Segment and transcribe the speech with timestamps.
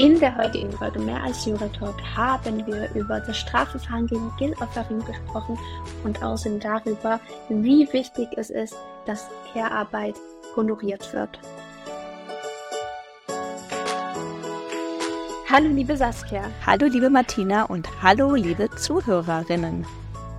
[0.00, 4.54] In der heutigen Folge Mehr als Jura Talk haben wir über das Strafverfahren gegen Gil
[4.54, 5.58] Offarim gesprochen
[6.04, 8.74] und außerdem darüber, wie wichtig es ist,
[9.04, 10.14] dass Care-Arbeit
[10.56, 11.38] honoriert wird.
[15.50, 16.44] Hallo liebe Saskia.
[16.64, 19.84] Hallo liebe Martina und hallo liebe Zuhörerinnen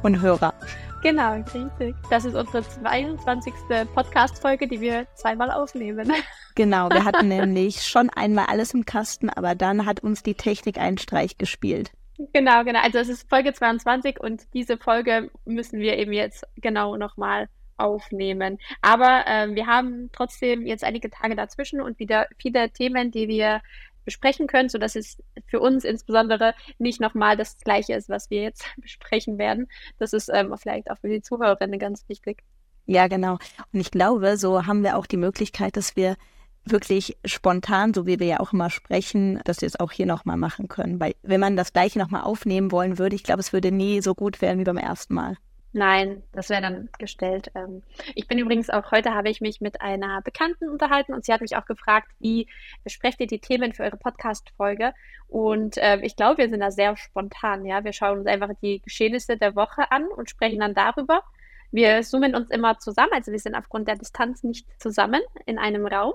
[0.02, 0.56] und Hörer.
[1.04, 1.94] Genau, richtig.
[2.10, 3.54] Das ist unsere 22.
[3.94, 6.12] Podcast-Folge, die wir zweimal aufnehmen.
[6.56, 10.78] Genau, wir hatten nämlich schon einmal alles im Kasten, aber dann hat uns die Technik
[10.78, 11.92] einen Streich gespielt.
[12.34, 12.80] Genau, genau.
[12.82, 18.60] Also es ist Folge 22 und diese Folge müssen wir eben jetzt genau nochmal aufnehmen.
[18.82, 23.62] Aber äh, wir haben trotzdem jetzt einige Tage dazwischen und wieder viele Themen, die wir
[24.06, 28.66] besprechen können, sodass es für uns insbesondere nicht nochmal das Gleiche ist, was wir jetzt
[28.78, 29.68] besprechen werden.
[29.98, 32.44] Das ist ähm, vielleicht auch für die Zuhörerinnen ganz wichtig.
[32.86, 33.38] Ja, genau.
[33.74, 36.18] Und ich glaube, so haben wir auch die Möglichkeit, dass wir
[36.66, 40.38] wirklich spontan, so wie wir ja auch immer sprechen, dass wir es auch hier nochmal
[40.38, 41.00] machen können.
[41.00, 44.14] Weil wenn man das gleiche nochmal aufnehmen wollen würde, ich glaube, es würde nie so
[44.14, 45.38] gut werden wie beim ersten Mal.
[45.74, 47.50] Nein, das wäre dann gestellt.
[47.56, 47.82] Ähm,
[48.14, 51.40] ich bin übrigens auch heute habe ich mich mit einer Bekannten unterhalten und sie hat
[51.40, 52.48] mich auch gefragt, wie
[52.84, 54.94] besprecht ihr die Themen für eure Podcast-Folge?
[55.30, 57.66] Und äh, ich glaube, wir sind da sehr spontan.
[57.66, 61.24] Ja, wir schauen uns einfach die Geschehnisse der Woche an und sprechen dann darüber.
[61.72, 65.86] Wir zoomen uns immer zusammen, also wir sind aufgrund der Distanz nicht zusammen in einem
[65.86, 66.14] Raum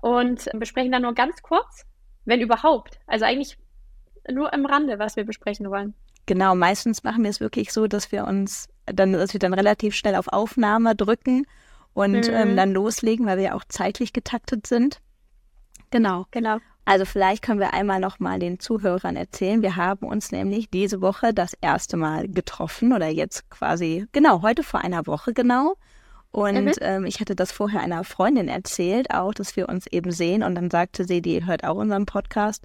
[0.00, 1.84] und besprechen dann nur ganz kurz,
[2.24, 2.98] wenn überhaupt.
[3.06, 3.58] Also eigentlich
[4.30, 5.94] nur im Rande, was wir besprechen wollen.
[6.26, 9.94] Genau, meistens machen wir es wirklich so, dass wir uns dann, dass wir dann relativ
[9.94, 11.46] schnell auf Aufnahme drücken
[11.92, 12.50] und ähm, mhm.
[12.50, 15.00] ähm, dann loslegen, weil wir ja auch zeitlich getaktet sind.
[15.90, 16.26] Genau.
[16.30, 16.58] Genau.
[16.86, 19.62] Also vielleicht können wir einmal noch mal den Zuhörern erzählen.
[19.62, 24.62] Wir haben uns nämlich diese Woche das erste Mal getroffen oder jetzt quasi genau heute
[24.62, 25.76] vor einer Woche genau.
[26.34, 26.72] Und mhm.
[26.80, 30.42] ähm, ich hatte das vorher einer Freundin erzählt, auch, dass wir uns eben sehen.
[30.42, 32.64] Und dann sagte sie, die hört auch unseren Podcast.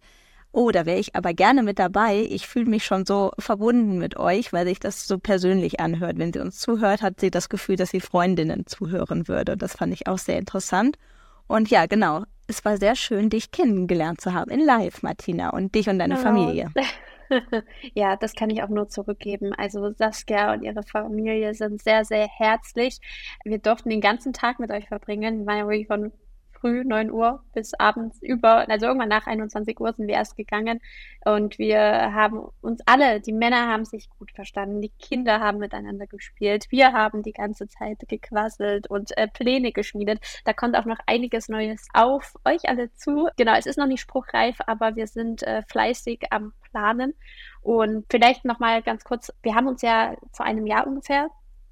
[0.52, 2.26] Oh, da wäre ich aber gerne mit dabei.
[2.32, 6.18] Ich fühle mich schon so verbunden mit euch, weil sich das so persönlich anhört.
[6.18, 9.56] Wenn sie uns zuhört, hat sie das Gefühl, dass sie Freundinnen zuhören würde.
[9.56, 10.98] Das fand ich auch sehr interessant.
[11.46, 12.24] Und ja, genau.
[12.48, 16.16] Es war sehr schön, dich kennengelernt zu haben in Live, Martina, und dich und deine
[16.16, 16.22] oh.
[16.24, 16.72] Familie.
[17.94, 19.54] ja, das kann ich auch nur zurückgeben.
[19.54, 23.00] Also Saskia und ihre Familie sind sehr, sehr herzlich.
[23.44, 25.40] Wir durften den ganzen Tag mit euch verbringen.
[25.40, 26.12] Wir waren ja wirklich von
[26.60, 30.80] früh, 9 Uhr bis abends über, also irgendwann nach 21 Uhr sind wir erst gegangen
[31.26, 36.08] und wir haben uns alle, die Männer haben sich gut verstanden, die Kinder haben miteinander
[36.08, 40.20] gespielt, wir haben die ganze Zeit gequasselt und äh, Pläne geschmiedet.
[40.46, 43.30] Da kommt auch noch einiges Neues auf euch alle zu.
[43.38, 47.14] Genau, es ist noch nicht spruchreif, aber wir sind äh, fleißig am Planen
[47.62, 51.30] und vielleicht nochmal ganz kurz, wir haben uns ja vor einem Jahr ungefähr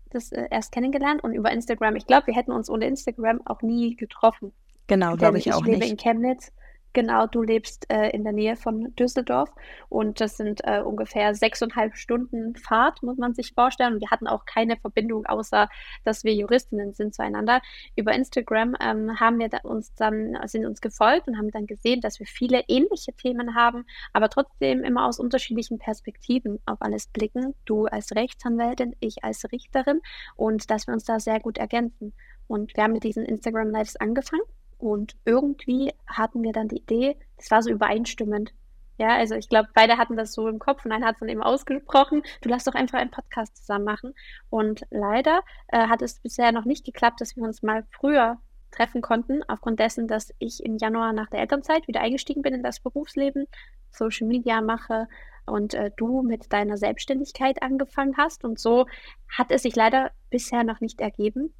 [0.09, 1.95] das äh, erst kennengelernt und über Instagram.
[1.95, 4.53] Ich glaube, wir hätten uns ohne Instagram auch nie getroffen.
[4.87, 5.73] Genau, glaube ich auch nicht.
[5.73, 6.51] Ich lebe in Chemnitz.
[6.97, 9.51] Genau, du lebst äh, in der Nähe von Düsseldorf
[9.87, 13.93] und das sind äh, ungefähr sechseinhalb Stunden Fahrt, muss man sich vorstellen.
[13.93, 15.69] Und wir hatten auch keine Verbindung, außer
[16.05, 17.61] dass wir Juristinnen sind zueinander.
[17.95, 22.01] Über Instagram ähm, haben wir da uns dann, sind uns gefolgt und haben dann gesehen,
[22.01, 27.53] dass wir viele ähnliche Themen haben, aber trotzdem immer aus unterschiedlichen Perspektiven auf alles blicken.
[27.65, 30.01] Du als Rechtsanwältin, ich als Richterin
[30.35, 32.15] und dass wir uns da sehr gut ergänzen.
[32.47, 34.41] Und wir haben mit diesen Instagram Lives angefangen
[34.77, 38.53] und irgendwie hatten wir dann die Idee, das war so übereinstimmend.
[38.99, 41.29] Ja, also ich glaube, beide hatten das so im Kopf und einer hat es dann
[41.29, 44.15] eben ausgesprochen, du lass doch einfach einen Podcast zusammen machen.
[44.49, 48.37] Und leider äh, hat es bisher noch nicht geklappt, dass wir uns mal früher
[48.71, 52.63] treffen konnten, aufgrund dessen, dass ich im Januar nach der Elternzeit wieder eingestiegen bin in
[52.63, 53.47] das Berufsleben,
[53.91, 55.07] Social Media mache
[55.45, 58.43] und äh, du mit deiner Selbstständigkeit angefangen hast.
[58.43, 58.87] Und so
[59.29, 61.53] hat es sich leider bisher noch nicht ergeben.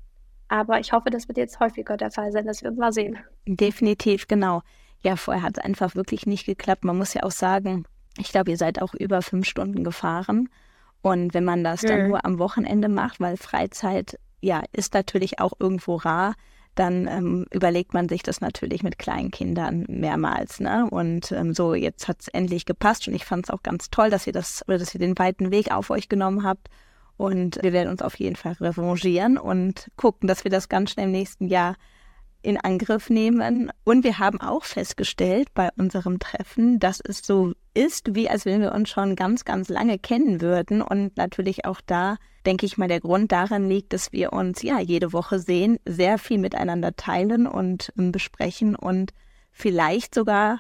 [0.50, 3.18] Aber ich hoffe, das wird jetzt häufiger der Fall sein, dass wir uns mal sehen.
[3.46, 4.62] Definitiv, genau.
[5.04, 6.86] Ja, vorher hat es einfach wirklich nicht geklappt.
[6.86, 7.86] Man muss ja auch sagen,
[8.18, 10.50] ich glaube, ihr seid auch über fünf Stunden gefahren.
[11.02, 11.88] Und wenn man das mhm.
[11.88, 16.36] dann nur am Wochenende macht, weil Freizeit ja ist natürlich auch irgendwo rar,
[16.76, 20.60] dann ähm, überlegt man sich das natürlich mit kleinen Kindern mehrmals.
[20.60, 20.88] Ne?
[20.90, 24.10] Und ähm, so, jetzt hat es endlich gepasst und ich fand es auch ganz toll,
[24.10, 26.70] dass ihr das, dass ihr den weiten Weg auf euch genommen habt
[27.18, 31.08] und wir werden uns auf jeden Fall revanchieren und gucken, dass wir das ganz schnell
[31.08, 31.76] im nächsten Jahr
[32.44, 33.72] in Angriff nehmen.
[33.84, 38.62] Und wir haben auch festgestellt bei unserem Treffen, dass es so ist, wie als wenn
[38.62, 40.82] wir uns schon ganz, ganz lange kennen würden.
[40.82, 44.80] Und natürlich auch da, denke ich mal, der Grund darin liegt, dass wir uns ja
[44.80, 49.14] jede Woche sehen, sehr viel miteinander teilen und ähm, besprechen und
[49.52, 50.60] vielleicht sogar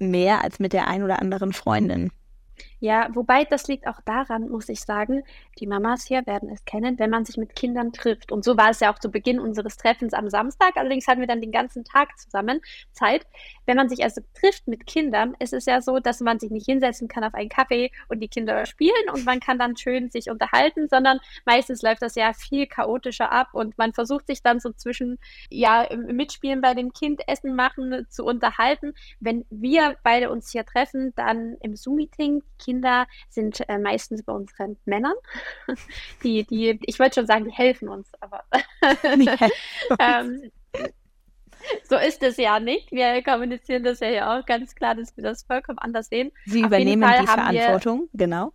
[0.00, 2.10] mehr als mit der ein oder anderen Freundin.
[2.82, 5.22] Ja, wobei das liegt auch daran, muss ich sagen,
[5.60, 8.32] die Mamas hier werden es kennen, wenn man sich mit Kindern trifft.
[8.32, 10.76] Und so war es ja auch zu Beginn unseres Treffens am Samstag.
[10.76, 13.24] Allerdings hatten wir dann den ganzen Tag zusammen Zeit.
[13.66, 16.66] Wenn man sich also trifft mit Kindern, ist es ja so, dass man sich nicht
[16.66, 20.28] hinsetzen kann auf einen Kaffee und die Kinder spielen und man kann dann schön sich
[20.28, 24.72] unterhalten, sondern meistens läuft das ja viel chaotischer ab und man versucht sich dann so
[24.72, 25.20] zwischen,
[25.50, 28.92] ja, Mitspielen bei dem Kind, Essen machen, zu unterhalten.
[29.20, 32.71] Wenn wir beide uns hier treffen, dann im Zoom-Meeting, Kinder
[33.28, 35.14] sind äh, meistens bei unseren Männern.
[36.22, 38.44] Die, die, ich wollte schon sagen, die helfen uns, aber
[39.98, 40.50] ähm,
[41.84, 42.90] so ist es ja nicht.
[42.92, 46.32] Wir kommunizieren das ja hier auch ganz klar, dass wir das vollkommen anders sehen.
[46.46, 48.52] Sie Auf übernehmen die Verantwortung, wir, genau.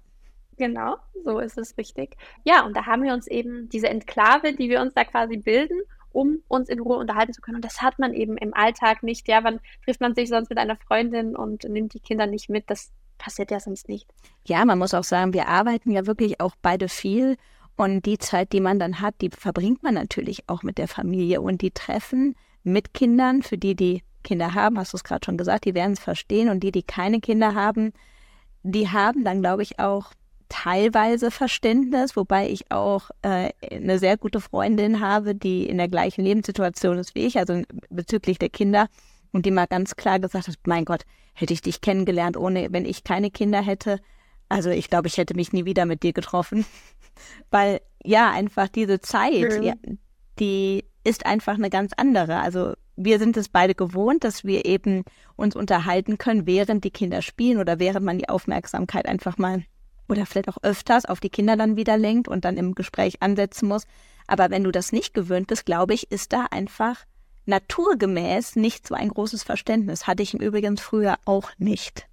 [0.57, 2.17] Genau, so ist es richtig.
[2.43, 5.79] Ja, und da haben wir uns eben diese Enklave, die wir uns da quasi bilden,
[6.11, 7.57] um uns in Ruhe unterhalten zu können.
[7.57, 9.27] Und das hat man eben im Alltag nicht.
[9.27, 12.69] Ja, wann trifft man sich sonst mit einer Freundin und nimmt die Kinder nicht mit?
[12.71, 14.07] Das passiert ja sonst nicht.
[14.45, 17.37] Ja, man muss auch sagen, wir arbeiten ja wirklich auch beide viel.
[17.75, 21.41] Und die Zeit, die man dann hat, die verbringt man natürlich auch mit der Familie.
[21.41, 25.37] Und die Treffen mit Kindern, für die, die Kinder haben, hast du es gerade schon
[25.37, 26.49] gesagt, die werden es verstehen.
[26.49, 27.93] Und die, die keine Kinder haben,
[28.63, 30.11] die haben dann, glaube ich, auch
[30.49, 36.23] teilweise Verständnis, wobei ich auch äh, eine sehr gute Freundin habe, die in der gleichen
[36.23, 38.87] Lebenssituation ist wie ich, also bezüglich der Kinder,
[39.37, 41.03] und die mal ganz klar gesagt hat, mein Gott,
[41.35, 43.99] hätte ich dich kennengelernt, ohne, wenn ich keine Kinder hätte,
[44.49, 46.65] also ich glaube, ich hätte mich nie wieder mit dir getroffen,
[47.51, 49.73] weil ja, einfach diese Zeit, ja,
[50.39, 52.39] die ist einfach eine ganz andere.
[52.39, 55.03] Also wir sind es beide gewohnt, dass wir eben
[55.35, 59.63] uns unterhalten können, während die Kinder spielen oder während man die Aufmerksamkeit einfach mal
[60.09, 63.67] oder vielleicht auch öfters auf die Kinder dann wieder lenkt und dann im Gespräch ansetzen
[63.67, 63.83] muss.
[64.25, 67.05] Aber wenn du das nicht gewöhnt bist, glaube ich, ist da einfach
[67.47, 70.07] naturgemäß nicht so ein großes Verständnis.
[70.07, 72.07] Hatte ich im Übrigen früher auch nicht.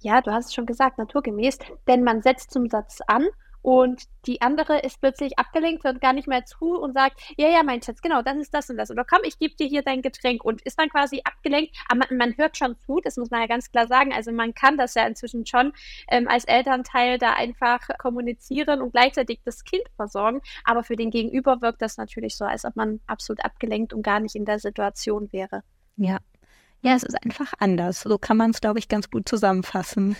[0.00, 3.26] Ja, du hast es schon gesagt, naturgemäß, denn man setzt zum Satz an
[3.62, 7.62] und die andere ist plötzlich abgelenkt, hört gar nicht mehr zu und sagt, ja, ja,
[7.62, 8.90] mein Schatz, genau, das ist das und das.
[8.90, 11.76] Oder komm, ich gebe dir hier dein Getränk und ist dann quasi abgelenkt.
[11.88, 14.12] Aber man, man, hört schon zu, das muss man ja ganz klar sagen.
[14.12, 15.72] Also man kann das ja inzwischen schon
[16.08, 20.40] ähm, als Elternteil da einfach kommunizieren und gleichzeitig das Kind versorgen.
[20.64, 24.20] Aber für den Gegenüber wirkt das natürlich so, als ob man absolut abgelenkt und gar
[24.20, 25.62] nicht in der Situation wäre.
[25.96, 26.18] Ja.
[26.82, 28.00] Ja, es ist einfach anders.
[28.00, 30.16] So kann man es, glaube ich, ganz gut zusammenfassen.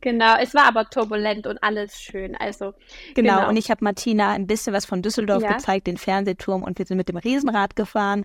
[0.00, 2.36] Genau, es war aber turbulent und alles schön.
[2.36, 2.74] Also
[3.14, 3.48] genau, genau.
[3.48, 5.54] und ich habe Martina ein bisschen was von Düsseldorf ja.
[5.54, 8.24] gezeigt, den Fernsehturm und wir sind mit dem Riesenrad gefahren.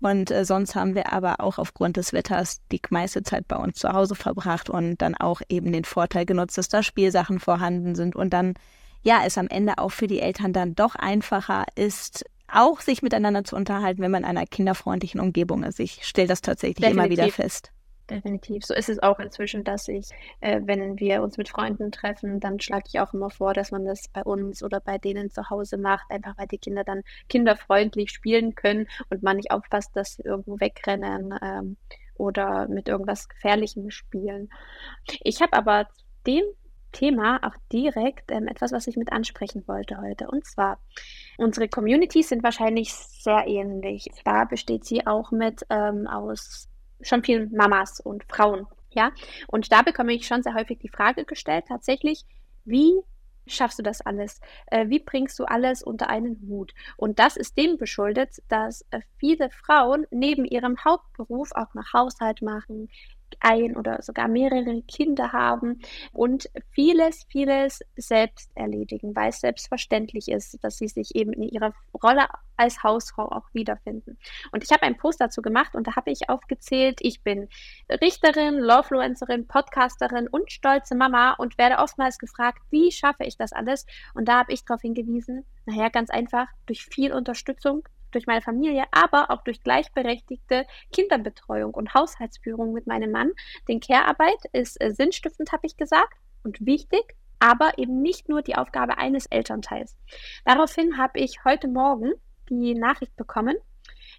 [0.00, 3.78] Und äh, sonst haben wir aber auch aufgrund des Wetters die meiste Zeit bei uns
[3.78, 8.14] zu Hause verbracht und dann auch eben den Vorteil genutzt, dass da Spielsachen vorhanden sind
[8.14, 8.54] und dann
[9.02, 13.44] ja, es am Ende auch für die Eltern dann doch einfacher ist, auch sich miteinander
[13.44, 15.80] zu unterhalten, wenn man in einer kinderfreundlichen Umgebung ist.
[15.80, 17.04] Ich stelle das tatsächlich Definitiv.
[17.04, 17.72] immer wieder fest.
[18.08, 18.64] Definitiv.
[18.64, 20.10] So ist es auch inzwischen, dass ich,
[20.40, 23.84] äh, wenn wir uns mit Freunden treffen, dann schlage ich auch immer vor, dass man
[23.84, 28.10] das bei uns oder bei denen zu Hause macht, einfach weil die Kinder dann kinderfreundlich
[28.10, 31.76] spielen können und man nicht aufpasst, dass sie irgendwo wegrennen ähm,
[32.14, 34.50] oder mit irgendwas Gefährlichem spielen.
[35.24, 35.88] Ich habe aber
[36.28, 36.44] dem
[36.92, 40.28] Thema auch direkt ähm, etwas, was ich mit ansprechen wollte heute.
[40.28, 40.78] Und zwar,
[41.38, 44.06] unsere Communities sind wahrscheinlich sehr ähnlich.
[44.24, 46.68] Da besteht sie auch mit ähm, aus
[47.00, 48.66] schon vielen Mamas und Frauen.
[48.90, 49.12] Ja,
[49.48, 52.24] und da bekomme ich schon sehr häufig die Frage gestellt, tatsächlich,
[52.64, 53.02] wie
[53.46, 54.40] schaffst du das alles?
[54.66, 56.72] Äh, wie bringst du alles unter einen Hut?
[56.96, 62.42] Und das ist dem beschuldet, dass äh, viele Frauen neben ihrem Hauptberuf auch noch Haushalt
[62.42, 62.88] machen,
[63.40, 65.80] ein oder sogar mehrere Kinder haben
[66.12, 71.72] und vieles, vieles selbst erledigen, weil es selbstverständlich ist, dass sie sich eben in ihrer
[72.02, 74.18] Rolle als Hausfrau auch wiederfinden.
[74.52, 77.48] Und ich habe einen Post dazu gemacht und da habe ich aufgezählt, ich bin
[77.90, 83.86] Richterin, Lawfluencerin, Podcasterin und stolze Mama und werde oftmals gefragt, wie schaffe ich das alles?
[84.14, 88.84] Und da habe ich darauf hingewiesen, naja, ganz einfach, durch viel Unterstützung, durch meine Familie,
[88.90, 93.32] aber auch durch gleichberechtigte Kinderbetreuung und Haushaltsführung mit meinem Mann.
[93.68, 98.56] Denn Care-Arbeit ist äh, sinnstiftend, habe ich gesagt, und wichtig, aber eben nicht nur die
[98.56, 99.96] Aufgabe eines Elternteils.
[100.44, 102.12] Daraufhin habe ich heute Morgen
[102.48, 103.56] die Nachricht bekommen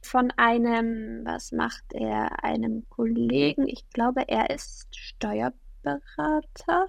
[0.04, 6.88] von einem, was macht er, einem Kollegen, ich glaube, er ist Steuerberater,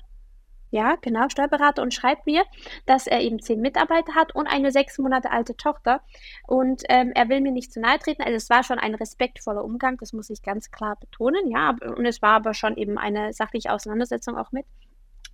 [0.71, 2.45] ja, genau, Steuerberater und schreibt mir,
[2.87, 6.01] dass er eben zehn Mitarbeiter hat und eine sechs Monate alte Tochter.
[6.47, 8.23] Und ähm, er will mir nicht zu nahe treten.
[8.23, 11.77] Also es war schon ein respektvoller Umgang, das muss ich ganz klar betonen, ja.
[11.97, 14.67] Und es war aber schon eben eine sachliche Auseinandersetzung auch mit.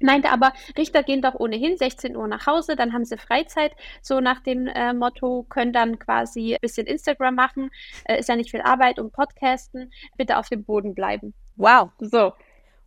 [0.00, 3.72] Meinte aber, Richter gehen doch ohnehin 16 Uhr nach Hause, dann haben sie Freizeit,
[4.02, 7.70] so nach dem äh, Motto, können dann quasi ein bisschen Instagram machen,
[8.04, 11.32] äh, ist ja nicht viel Arbeit und Podcasten, bitte auf dem Boden bleiben.
[11.56, 11.90] Wow.
[12.00, 12.32] So.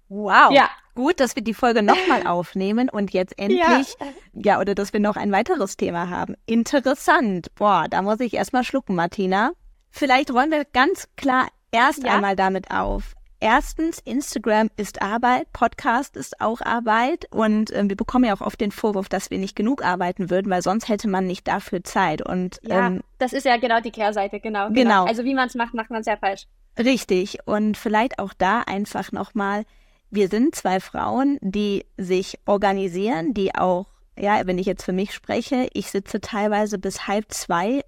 [0.09, 0.51] Wow.
[0.51, 0.69] Ja.
[0.95, 4.07] Gut, dass wir die Folge nochmal aufnehmen und jetzt endlich, ja.
[4.33, 6.35] ja, oder dass wir noch ein weiteres Thema haben.
[6.45, 7.53] Interessant.
[7.55, 9.51] Boah, da muss ich erstmal schlucken, Martina.
[9.91, 12.15] Vielleicht räumen wir ganz klar erst ja.
[12.15, 13.13] einmal damit auf.
[13.39, 18.59] Erstens, Instagram ist Arbeit, Podcast ist auch Arbeit und äh, wir bekommen ja auch oft
[18.59, 22.23] den Vorwurf, dass wir nicht genug arbeiten würden, weil sonst hätte man nicht dafür Zeit.
[22.23, 24.69] Und ja, ähm, das ist ja genau die Kehrseite, genau.
[24.69, 24.81] Genau.
[24.81, 25.05] genau.
[25.05, 26.47] Also wie man es macht, macht man es ja falsch.
[26.79, 27.37] Richtig.
[27.45, 29.65] Und vielleicht auch da einfach nochmal,
[30.09, 33.87] wir sind zwei Frauen, die sich organisieren, die auch,
[34.17, 37.81] ja, wenn ich jetzt für mich spreche, ich sitze teilweise bis halb zwei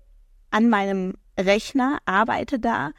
[0.51, 2.91] an meinem Rechner, arbeite da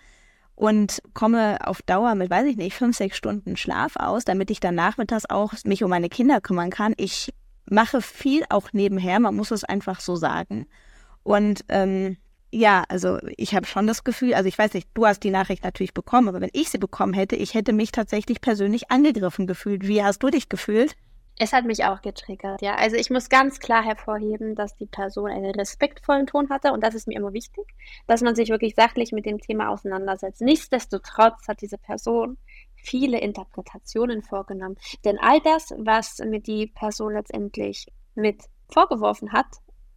[0.54, 4.60] und komme auf Dauer mit, weiß ich nicht, fünf, sechs Stunden Schlaf aus, damit ich
[4.60, 6.94] dann nachmittags auch mich um meine Kinder kümmern kann.
[6.96, 7.32] Ich
[7.66, 10.66] mache viel auch nebenher, man muss es einfach so sagen.
[11.22, 12.16] Und ähm,
[12.52, 15.64] ja, also ich habe schon das Gefühl, also ich weiß nicht, du hast die Nachricht
[15.64, 19.86] natürlich bekommen, aber wenn ich sie bekommen hätte, ich hätte mich tatsächlich persönlich angegriffen gefühlt.
[19.86, 20.96] Wie hast du dich gefühlt?
[21.42, 22.74] Es hat mich auch getriggert, ja.
[22.74, 26.94] Also ich muss ganz klar hervorheben, dass die Person einen respektvollen Ton hatte und das
[26.94, 27.64] ist mir immer wichtig,
[28.06, 30.42] dass man sich wirklich sachlich mit dem Thema auseinandersetzt.
[30.42, 32.36] Nichtsdestotrotz hat diese Person
[32.74, 34.76] viele Interpretationen vorgenommen.
[35.04, 39.46] Denn all das, was mir die Person letztendlich mit vorgeworfen hat,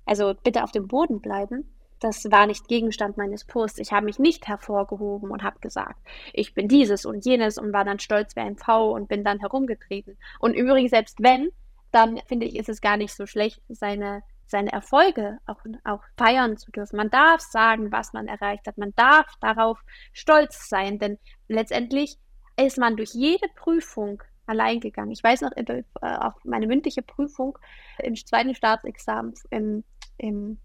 [0.06, 3.80] also bitte auf dem Boden bleiben, das war nicht Gegenstand meines Posts.
[3.80, 6.00] Ich habe mich nicht hervorgehoben und habe gesagt,
[6.34, 9.40] ich bin dieses und jenes und war dann stolz wie ein V und bin dann
[9.40, 10.18] herumgetreten.
[10.40, 11.50] Und übrigens, selbst wenn,
[11.92, 16.58] dann finde ich, ist es gar nicht so schlecht, seine, seine Erfolge auch, auch feiern
[16.58, 16.98] zu dürfen.
[16.98, 18.78] Man darf sagen, was man erreicht hat.
[18.78, 19.80] Man darf darauf
[20.12, 21.18] stolz sein, denn
[21.48, 22.18] letztendlich
[22.58, 25.12] ist man durch jede Prüfung allein gegangen.
[25.12, 27.58] Ich weiß noch, äh, auch meine mündliche Prüfung
[28.00, 29.84] im zweiten Staatsexamen im,
[30.18, 30.60] im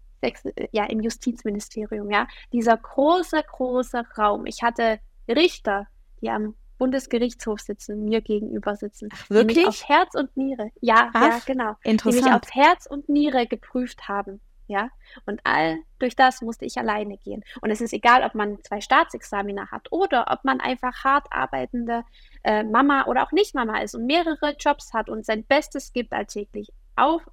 [0.71, 4.45] ja, im Justizministerium, ja, dieser große, große Raum.
[4.45, 5.87] Ich hatte Richter,
[6.21, 9.09] die am Bundesgerichtshof sitzen, mir gegenüber sitzen.
[9.11, 9.57] Ach, wirklich?
[9.57, 11.75] Die mich auf Herz und Niere, ja, Ach, ja, genau.
[11.83, 12.25] Interessant.
[12.25, 14.41] Die mich auf Herz und Niere geprüft haben.
[14.67, 14.91] Ja,
[15.25, 17.43] und all durch das musste ich alleine gehen.
[17.61, 22.03] Und es ist egal, ob man zwei Staatsexaminer hat oder ob man einfach hart arbeitende
[22.43, 26.13] äh, Mama oder auch nicht Mama ist und mehrere Jobs hat und sein Bestes gibt
[26.13, 26.71] alltäglich.
[26.95, 27.23] Auf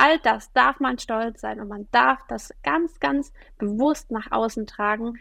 [0.00, 4.66] all das darf man stolz sein und man darf das ganz, ganz bewusst nach außen
[4.66, 5.18] tragen,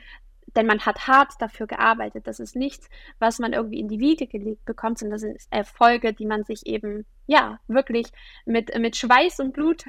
[0.55, 2.27] denn man hat hart dafür gearbeitet.
[2.27, 2.89] Das ist nichts,
[3.19, 6.65] was man irgendwie in die Wiege gelegt bekommt, sondern das sind Erfolge, die man sich
[6.65, 8.07] eben, ja, wirklich
[8.45, 9.85] mit, mit Schweiß und Blut,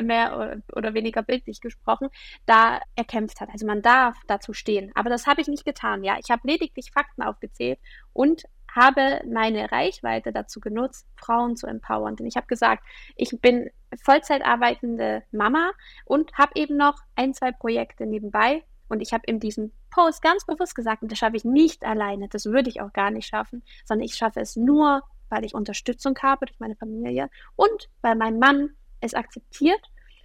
[0.00, 2.08] mehr oder weniger bildlich gesprochen,
[2.46, 3.50] da erkämpft hat.
[3.50, 4.90] Also man darf dazu stehen.
[4.94, 6.16] Aber das habe ich nicht getan, ja.
[6.22, 7.78] Ich habe lediglich Fakten aufgezählt
[8.12, 12.16] und habe meine Reichweite dazu genutzt, Frauen zu empowern.
[12.16, 12.84] Denn ich habe gesagt,
[13.16, 13.70] ich bin
[14.02, 15.72] Vollzeit arbeitende Mama
[16.04, 18.62] und habe eben noch ein, zwei Projekte nebenbei.
[18.88, 22.46] Und ich habe in diesem Post ganz bewusst gesagt, das schaffe ich nicht alleine, das
[22.46, 26.46] würde ich auch gar nicht schaffen, sondern ich schaffe es nur, weil ich Unterstützung habe
[26.46, 29.80] durch meine Familie und weil mein Mann es akzeptiert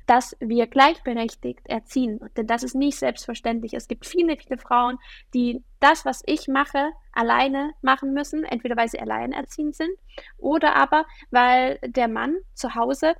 [0.05, 2.19] dass wir gleichberechtigt erziehen.
[2.35, 3.73] Denn das ist nicht selbstverständlich.
[3.73, 4.97] Es gibt viele, viele Frauen,
[5.33, 9.91] die das, was ich mache, alleine machen müssen, entweder weil sie alleinerziehend sind
[10.37, 13.15] oder aber weil der Mann zu Hause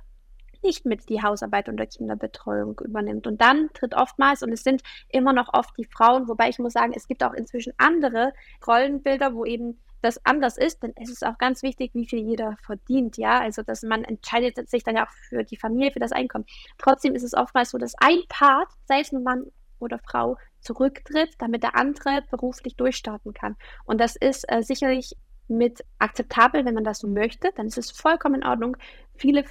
[0.64, 3.26] nicht mit die Hausarbeit und der Kinderbetreuung übernimmt.
[3.26, 6.72] Und dann tritt oftmals, und es sind immer noch oft die Frauen, wobei ich muss
[6.72, 8.32] sagen, es gibt auch inzwischen andere
[8.66, 12.56] Rollenbilder, wo eben das anders ist, denn es ist auch ganz wichtig, wie viel jeder
[12.62, 13.40] verdient, ja.
[13.40, 16.44] Also, dass man entscheidet sich dann ja auch für die Familie, für das Einkommen.
[16.78, 19.46] Trotzdem ist es oftmals so, dass ein Part, sei es nun Mann
[19.78, 23.56] oder Frau, zurücktritt, damit der andere beruflich durchstarten kann.
[23.84, 25.16] Und das ist äh, sicherlich
[25.48, 28.76] mit akzeptabel, wenn man das so möchte, dann ist es vollkommen in Ordnung.
[29.16, 29.44] Viele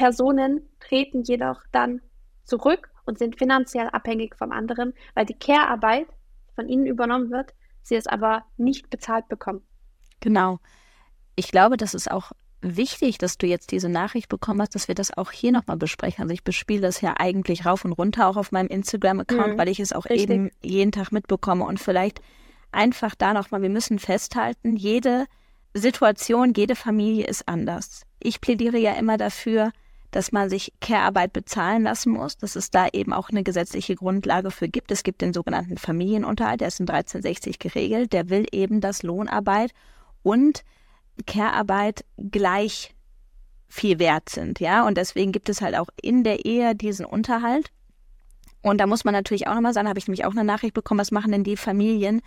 [0.00, 2.00] Personen treten jedoch dann
[2.44, 6.06] zurück und sind finanziell abhängig vom anderen, weil die Care-Arbeit
[6.54, 7.52] von ihnen übernommen wird,
[7.82, 9.60] sie es aber nicht bezahlt bekommen.
[10.20, 10.58] Genau.
[11.36, 14.94] Ich glaube, das ist auch wichtig, dass du jetzt diese Nachricht bekommen hast, dass wir
[14.94, 16.22] das auch hier nochmal besprechen.
[16.22, 19.68] Also ich bespiele das ja eigentlich rauf und runter auch auf meinem Instagram-Account, mhm, weil
[19.68, 20.30] ich es auch richtig.
[20.30, 21.66] eben jeden Tag mitbekomme.
[21.66, 22.22] Und vielleicht
[22.72, 25.26] einfach da nochmal, wir müssen festhalten, jede
[25.74, 28.06] Situation, jede Familie ist anders.
[28.18, 29.72] Ich plädiere ja immer dafür,
[30.10, 34.50] dass man sich Care-Arbeit bezahlen lassen muss, dass es da eben auch eine gesetzliche Grundlage
[34.50, 34.90] für gibt.
[34.90, 39.72] Es gibt den sogenannten Familienunterhalt, der ist in 1360 geregelt, der will eben, dass Lohnarbeit
[40.22, 40.64] und
[41.26, 42.94] Care-Arbeit gleich
[43.68, 47.70] viel wert sind, ja, und deswegen gibt es halt auch in der Ehe diesen Unterhalt.
[48.62, 51.00] Und da muss man natürlich auch nochmal sagen, habe ich nämlich auch eine Nachricht bekommen,
[51.00, 52.20] was machen denn die Familien,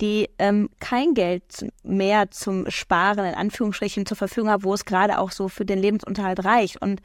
[0.00, 5.18] die ähm, kein Geld mehr zum Sparen in Anführungsstrichen zur Verfügung haben, wo es gerade
[5.18, 6.82] auch so für den Lebensunterhalt reicht.
[6.82, 7.00] Und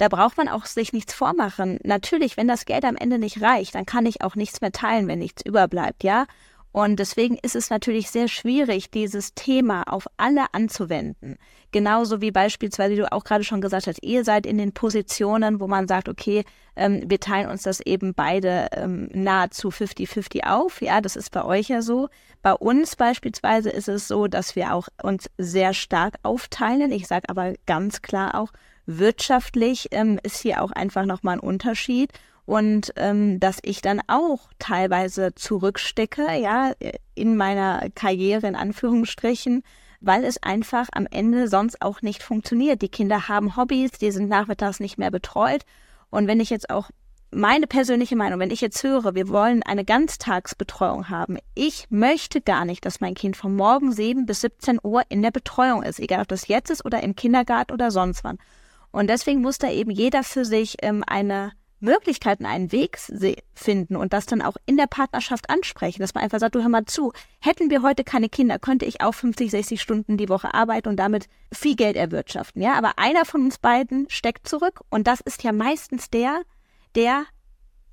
[0.00, 1.78] da braucht man auch sich nichts vormachen.
[1.82, 5.06] Natürlich, wenn das Geld am Ende nicht reicht, dann kann ich auch nichts mehr teilen,
[5.08, 6.26] wenn nichts überbleibt, ja.
[6.72, 11.36] Und deswegen ist es natürlich sehr schwierig, dieses Thema auf alle anzuwenden.
[11.70, 15.60] Genauso wie beispielsweise, wie du auch gerade schon gesagt hast, ihr seid in den Positionen,
[15.60, 16.44] wo man sagt, okay,
[16.76, 20.80] ähm, wir teilen uns das eben beide ähm, nahezu 50-50 auf.
[20.80, 22.08] Ja, das ist bei euch ja so.
[22.40, 26.90] Bei uns beispielsweise ist es so, dass wir auch uns sehr stark aufteilen.
[26.90, 28.52] Ich sage aber ganz klar auch,
[28.98, 32.12] wirtschaftlich ähm, ist hier auch einfach nochmal ein Unterschied
[32.46, 36.72] und ähm, dass ich dann auch teilweise zurückstecke, ja,
[37.14, 39.62] in meiner Karriere in Anführungsstrichen,
[40.00, 42.82] weil es einfach am Ende sonst auch nicht funktioniert.
[42.82, 45.62] Die Kinder haben Hobbys, die sind nachmittags nicht mehr betreut.
[46.10, 46.90] Und wenn ich jetzt auch
[47.30, 52.64] meine persönliche Meinung, wenn ich jetzt höre, wir wollen eine Ganztagsbetreuung haben, ich möchte gar
[52.64, 56.22] nicht, dass mein Kind von morgen 7 bis 17 Uhr in der Betreuung ist, egal
[56.22, 58.38] ob das jetzt ist oder im Kindergarten oder sonst wann.
[58.92, 62.98] Und deswegen muss da eben jeder für sich ähm, eine Möglichkeiten, einen Weg
[63.54, 66.68] finden und das dann auch in der Partnerschaft ansprechen, dass man einfach sagt, du hör
[66.68, 70.52] mal zu, hätten wir heute keine Kinder, könnte ich auch 50, 60 Stunden die Woche
[70.52, 75.06] arbeiten und damit viel Geld erwirtschaften, ja, aber einer von uns beiden steckt zurück und
[75.06, 76.42] das ist ja meistens der,
[76.94, 77.24] der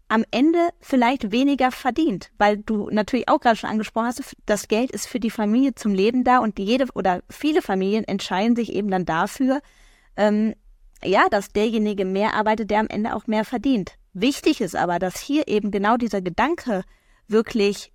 [0.10, 4.92] am Ende vielleicht weniger verdient, weil du natürlich auch gerade schon angesprochen hast, das Geld
[4.92, 8.90] ist für die Familie zum Leben da und jede oder viele Familien entscheiden sich eben
[8.90, 9.62] dann dafür,
[10.16, 10.56] ähm,
[11.04, 13.94] ja, dass derjenige mehr arbeitet, der am Ende auch mehr verdient.
[14.14, 16.84] Wichtig ist aber, dass hier eben genau dieser Gedanke
[17.28, 17.92] wirklich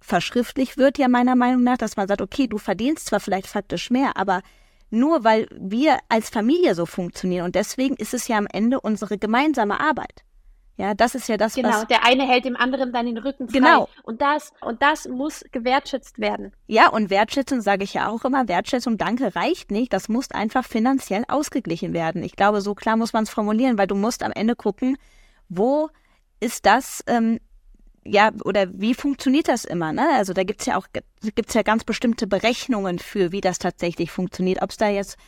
[0.00, 3.90] verschriftlich wird, ja meiner Meinung nach, dass man sagt, okay, du verdienst zwar vielleicht faktisch
[3.90, 4.42] mehr, aber
[4.90, 9.18] nur weil wir als Familie so funktionieren und deswegen ist es ja am Ende unsere
[9.18, 10.24] gemeinsame Arbeit.
[10.76, 11.86] Ja, das ist ja das, genau, was.
[11.86, 13.58] der eine hält dem anderen dann den Rücken frei.
[13.58, 13.88] Genau.
[14.04, 16.52] Und das, und das muss gewertschätzt werden.
[16.66, 18.48] Ja, und Wertschätzung sage ich ja auch immer.
[18.48, 19.92] Wertschätzung, danke, reicht nicht.
[19.92, 22.22] Das muss einfach finanziell ausgeglichen werden.
[22.22, 24.96] Ich glaube, so klar muss man es formulieren, weil du musst am Ende gucken,
[25.48, 25.90] wo
[26.40, 27.38] ist das, ähm,
[28.04, 29.92] ja, oder wie funktioniert das immer?
[29.92, 30.08] Ne?
[30.14, 30.88] Also da gibt's ja auch
[31.20, 34.62] gibt's ja ganz bestimmte Berechnungen für, wie das tatsächlich funktioniert.
[34.62, 35.18] Ob es da jetzt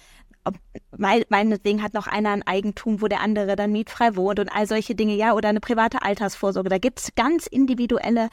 [0.45, 0.55] ob,
[0.97, 4.95] meinetwegen hat noch einer ein Eigentum, wo der andere dann mietfrei wohnt und all solche
[4.95, 6.69] Dinge, ja, oder eine private Altersvorsorge.
[6.69, 8.29] Da gibt's ganz individuelle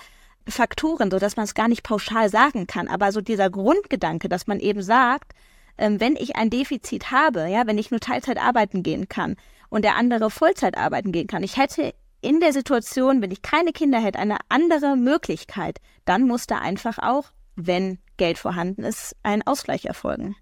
[0.48, 2.88] Faktoren, so dass man es gar nicht pauschal sagen kann.
[2.88, 5.34] Aber so dieser Grundgedanke, dass man eben sagt,
[5.78, 9.36] ähm, wenn ich ein Defizit habe, ja, wenn ich nur Teilzeit arbeiten gehen kann
[9.70, 13.72] und der andere Vollzeit arbeiten gehen kann, ich hätte in der Situation, wenn ich keine
[13.72, 19.46] Kinder hätte, eine andere Möglichkeit, dann muss da einfach auch, wenn Geld vorhanden ist, ein
[19.46, 20.36] Ausgleich erfolgen.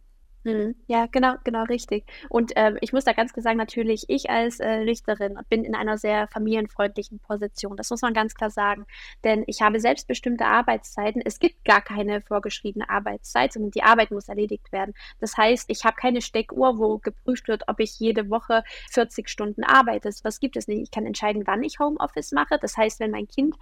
[0.45, 0.75] Mhm.
[0.88, 2.06] Ja, genau, genau, richtig.
[2.30, 5.75] Und ähm, ich muss da ganz klar sagen, natürlich, ich als äh, Richterin bin in
[5.75, 7.75] einer sehr familienfreundlichen Position.
[7.75, 8.86] Das muss man ganz klar sagen.
[9.25, 11.21] Denn ich habe selbstbestimmte Arbeitszeiten.
[11.25, 14.93] Es gibt gar keine vorgeschriebene Arbeitszeit, sondern die Arbeit muss erledigt werden.
[15.19, 19.65] Das heißt, ich habe keine Steckuhr, wo geprüft wird, ob ich jede Woche 40 Stunden
[19.65, 20.10] arbeite.
[20.23, 20.84] Was gibt es nicht?
[20.84, 22.58] Ich kann entscheiden, wann ich Homeoffice mache.
[22.62, 23.56] Das heißt, wenn mein Kind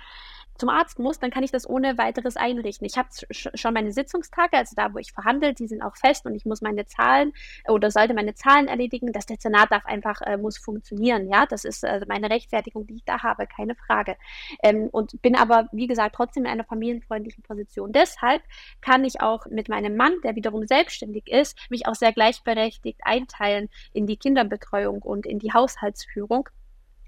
[0.58, 2.86] zum Arzt muss, dann kann ich das ohne weiteres einrichten.
[2.86, 6.36] Ich habe schon meine Sitzungstage, also da, wo ich verhandle, die sind auch fest und
[6.36, 7.34] ich muss meine Zahlen
[7.68, 9.12] oder sollte meine Zahlen erledigen.
[9.14, 11.30] Das Dezernat darf einfach, äh, muss funktionieren.
[11.30, 14.18] Ja, das ist äh, meine Rechtfertigung, die ich da habe, keine Frage.
[14.64, 17.92] Ähm, und bin aber, wie gesagt, trotzdem in einer familienfreundlichen Position.
[17.92, 18.42] Deshalb
[18.82, 23.70] kann ich auch mit meinem Mann, der wiederum selbstständig ist, mich auch sehr gleichberechtigt einteilen
[23.94, 26.50] in die Kinderbetreuung und in die Haushaltsführung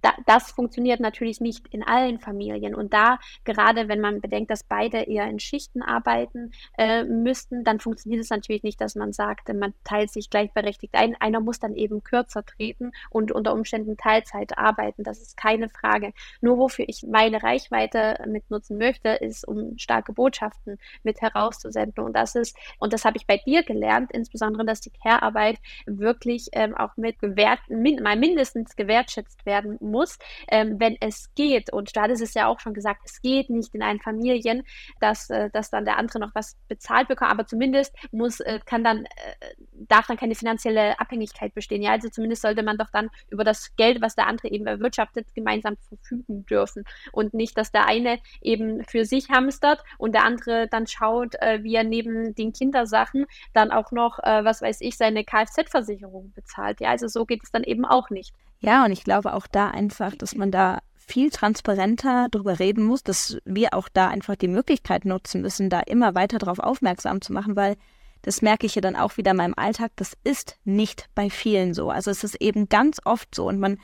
[0.02, 2.76] da, das funktioniert natürlich nicht in allen Familien.
[2.76, 7.80] Und da, gerade wenn man bedenkt, dass beide eher in Schichten arbeiten äh, müssten, dann
[7.80, 11.16] funktioniert es natürlich nicht, dass man sagt, man teilt sich gleichberechtigt ein.
[11.20, 15.04] Einer muss dann eben kürzer treten und unter Umständen Teilzeit arbeiten.
[15.04, 16.14] Das ist keine Frage.
[16.42, 22.04] Nur wofür ich meine Reichweite mitnutzen möchte, ist, um starke Botschaften mit herauszusenden.
[22.04, 26.48] Und das ist, und das habe ich bei dir gelernt, insbesondere, dass die Care-Arbeit wirklich
[26.54, 31.72] ähm, auch mit gewährt, min, mal mindestens gewertschätzt werden muss ähm, wenn es geht.
[31.72, 34.64] Und da hat es ja auch schon gesagt, es geht nicht in allen Familien,
[35.00, 38.84] dass, äh, dass dann der andere noch was bezahlt bekommt, aber zumindest muss, äh, kann
[38.84, 39.10] dann, äh,
[39.88, 41.82] darf dann keine finanzielle Abhängigkeit bestehen.
[41.82, 45.34] Ja, also zumindest sollte man doch dann über das Geld, was der andere eben erwirtschaftet,
[45.36, 46.84] gemeinsam verfügen dürfen.
[47.12, 51.64] Und nicht, dass der eine eben für sich hamstert und der andere dann schaut, äh,
[51.64, 56.82] wie er neben den Kindersachen dann auch noch, äh, was weiß ich, seine Kfz-Versicherung bezahlt.
[56.82, 58.34] Ja, also so geht es dann eben auch nicht.
[58.60, 63.04] Ja, und ich glaube auch da einfach, dass man da viel transparenter darüber reden muss,
[63.04, 67.34] dass wir auch da einfach die Möglichkeit nutzen müssen, da immer weiter darauf aufmerksam zu
[67.34, 67.78] machen, weil
[68.22, 71.74] das merke ich ja dann auch wieder in meinem Alltag, das ist nicht bei vielen
[71.74, 71.90] so.
[71.90, 73.80] Also es ist eben ganz oft so und man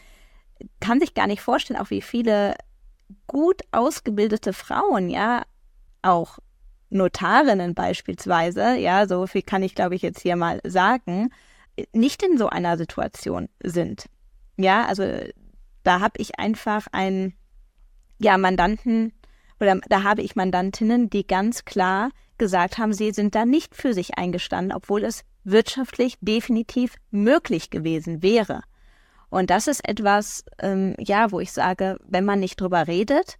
[0.80, 2.56] kann sich gar nicht vorstellen, auch wie viele
[3.28, 5.44] gut ausgebildete Frauen, ja,
[6.02, 6.38] auch
[6.90, 11.30] Notarinnen beispielsweise, ja, so viel kann ich glaube ich jetzt hier mal sagen,
[11.94, 14.06] nicht in so einer Situation sind.
[14.58, 15.04] Ja, also
[15.84, 17.34] da habe ich einfach einen
[18.20, 19.14] ja, Mandanten
[19.60, 23.94] oder da habe ich Mandantinnen, die ganz klar gesagt haben, sie sind da nicht für
[23.94, 28.62] sich eingestanden, obwohl es wirtschaftlich definitiv möglich gewesen wäre.
[29.30, 33.38] Und das ist etwas, ähm, ja, wo ich sage, wenn man nicht drüber redet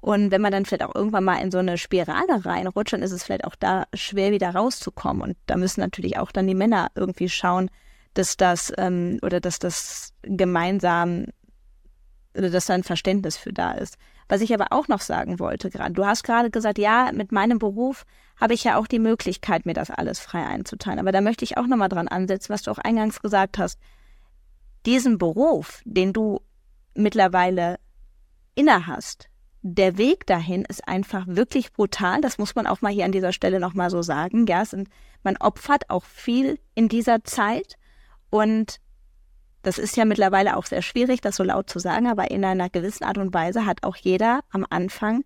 [0.00, 3.12] und wenn man dann vielleicht auch irgendwann mal in so eine Spirale reinrutscht, dann ist
[3.12, 5.22] es vielleicht auch da schwer wieder rauszukommen.
[5.22, 7.70] Und da müssen natürlich auch dann die Männer irgendwie schauen,
[8.18, 11.26] dass das ähm, oder dass das gemeinsam
[12.36, 13.96] oder dass da ein Verständnis für da ist.
[14.28, 17.58] Was ich aber auch noch sagen wollte gerade, du hast gerade gesagt, ja, mit meinem
[17.58, 18.04] Beruf
[18.40, 20.98] habe ich ja auch die Möglichkeit, mir das alles frei einzuteilen.
[20.98, 23.78] Aber da möchte ich auch nochmal dran ansetzen, was du auch eingangs gesagt hast.
[24.84, 26.40] Diesen Beruf, den du
[26.94, 27.78] mittlerweile
[28.54, 29.28] innehast,
[29.62, 32.20] der Weg dahin ist einfach wirklich brutal.
[32.20, 34.46] Das muss man auch mal hier an dieser Stelle nochmal so sagen.
[34.46, 34.88] Ja, sind,
[35.22, 37.76] man opfert auch viel in dieser Zeit
[38.36, 38.78] und
[39.62, 42.70] das ist ja mittlerweile auch sehr schwierig, das so laut zu sagen, aber in einer
[42.70, 45.24] gewissen Art und Weise hat auch jeder am Anfang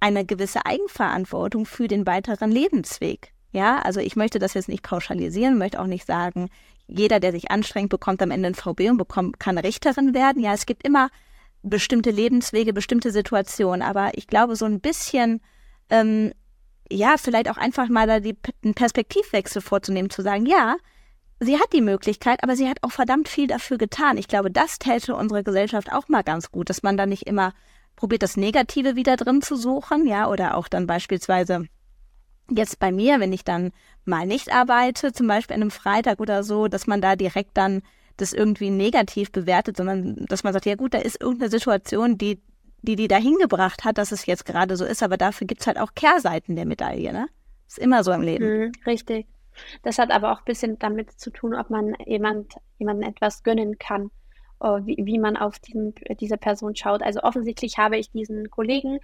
[0.00, 3.32] eine gewisse Eigenverantwortung für den weiteren Lebensweg.
[3.52, 6.48] Ja, also ich möchte das jetzt nicht pauschalisieren, möchte auch nicht sagen,
[6.86, 10.42] jeder, der sich anstrengt, bekommt am Ende ein VB und bekommt, kann Richterin werden.
[10.42, 11.08] Ja, es gibt immer
[11.62, 15.40] bestimmte Lebenswege, bestimmte Situationen, aber ich glaube, so ein bisschen,
[15.88, 16.32] ähm,
[16.90, 20.76] ja, vielleicht auch einfach mal da die, einen Perspektivwechsel vorzunehmen, zu sagen, ja,
[21.44, 24.18] sie hat die Möglichkeit, aber sie hat auch verdammt viel dafür getan.
[24.18, 27.52] Ich glaube, das täte unsere Gesellschaft auch mal ganz gut, dass man da nicht immer
[27.96, 31.66] probiert, das Negative wieder drin zu suchen, ja, oder auch dann beispielsweise
[32.50, 33.72] jetzt bei mir, wenn ich dann
[34.04, 37.82] mal nicht arbeite, zum Beispiel an einem Freitag oder so, dass man da direkt dann
[38.16, 42.40] das irgendwie negativ bewertet, sondern dass man sagt, ja gut, da ist irgendeine Situation, die
[42.84, 45.66] die, die dahin gebracht hat, dass es jetzt gerade so ist, aber dafür gibt es
[45.66, 47.28] halt auch Kehrseiten der Medaille, ne?
[47.66, 48.44] Ist immer so im Leben.
[48.44, 49.26] Mhm, richtig.
[49.82, 53.78] Das hat aber auch ein bisschen damit zu tun, ob man jemand, jemandem etwas gönnen
[53.78, 54.10] kann.
[54.60, 57.02] Äh, wie, wie man auf diesen, diese Person schaut.
[57.02, 58.98] Also offensichtlich habe ich diesen Kollegen,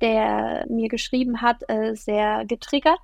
[0.00, 3.00] der mir geschrieben hat, äh, sehr getriggert.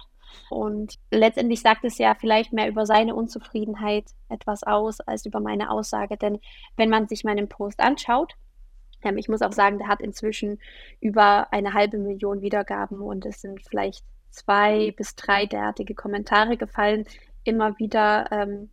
[0.50, 5.70] Und letztendlich sagt es ja vielleicht mehr über seine Unzufriedenheit etwas aus als über meine
[5.70, 6.16] Aussage.
[6.16, 6.40] Denn
[6.76, 8.34] wenn man sich meinen Post anschaut,
[9.02, 10.58] ähm, ich muss auch sagen, der hat inzwischen
[11.00, 17.04] über eine halbe Million Wiedergaben und es sind vielleicht zwei bis drei derartige Kommentare gefallen.
[17.44, 18.70] Immer wieder ähm,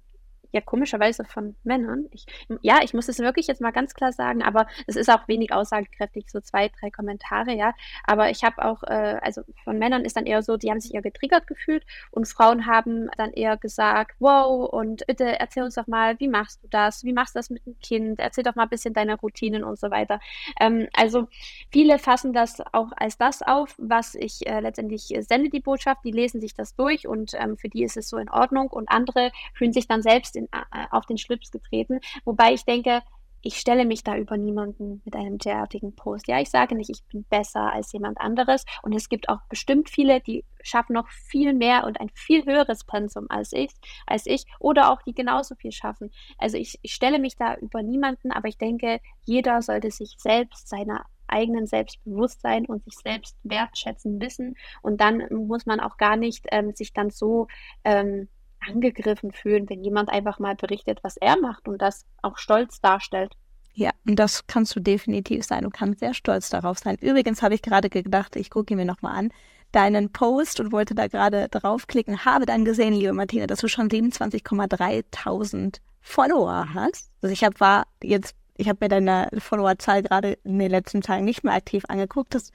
[0.51, 2.07] ja komischerweise von Männern.
[2.12, 2.25] Ich,
[2.62, 5.53] ja, ich muss es wirklich jetzt mal ganz klar sagen, aber es ist auch wenig
[5.53, 7.73] aussagekräftig, so zwei, drei Kommentare, ja.
[8.05, 10.93] Aber ich habe auch, äh, also von Männern ist dann eher so, die haben sich
[10.93, 15.88] eher getriggert gefühlt und Frauen haben dann eher gesagt, wow, und bitte erzähl uns doch
[15.88, 17.03] mal, wie machst du das?
[17.03, 18.19] Wie machst du das mit dem Kind?
[18.19, 20.19] Erzähl doch mal ein bisschen deine Routinen und so weiter.
[20.59, 21.27] Ähm, also
[21.71, 26.12] viele fassen das auch als das auf, was ich äh, letztendlich sende, die Botschaft, die
[26.12, 29.31] lesen sich das durch und ähm, für die ist es so in Ordnung und andere
[29.53, 31.99] fühlen sich dann selbst in, äh, auf den Schlips getreten.
[32.25, 33.02] Wobei ich denke,
[33.41, 36.28] ich stelle mich da über niemanden mit einem derartigen Post.
[36.28, 38.65] Ja, ich sage nicht, ich bin besser als jemand anderes.
[38.82, 42.84] Und es gibt auch bestimmt viele, die schaffen noch viel mehr und ein viel höheres
[42.84, 43.71] Pensum als ich,
[44.06, 46.12] als ich, oder auch die genauso viel schaffen.
[46.38, 50.67] Also ich, ich stelle mich da über niemanden, aber ich denke, jeder sollte sich selbst
[50.67, 54.56] seiner eigenen Selbstbewusstsein und sich selbst wertschätzen wissen.
[54.82, 57.47] Und dann muss man auch gar nicht ähm, sich dann so
[57.84, 58.28] ähm,
[58.67, 63.34] angegriffen fühlen, wenn jemand einfach mal berichtet, was er macht und das auch stolz darstellt.
[63.74, 65.63] Ja, und das kannst du definitiv sein.
[65.63, 66.98] Du kannst sehr stolz darauf sein.
[67.00, 69.30] Übrigens habe ich gerade gedacht, ich gucke mir nochmal an,
[69.72, 73.89] deinen Post und wollte da gerade draufklicken, habe dann gesehen, liebe Martina, dass du schon
[73.89, 77.12] 27,3 Follower hast.
[77.22, 81.26] Also ich habe war jetzt, ich habe mir deine Followerzahl gerade in den letzten Tagen
[81.26, 82.34] nicht mehr aktiv angeguckt.
[82.36, 82.52] Das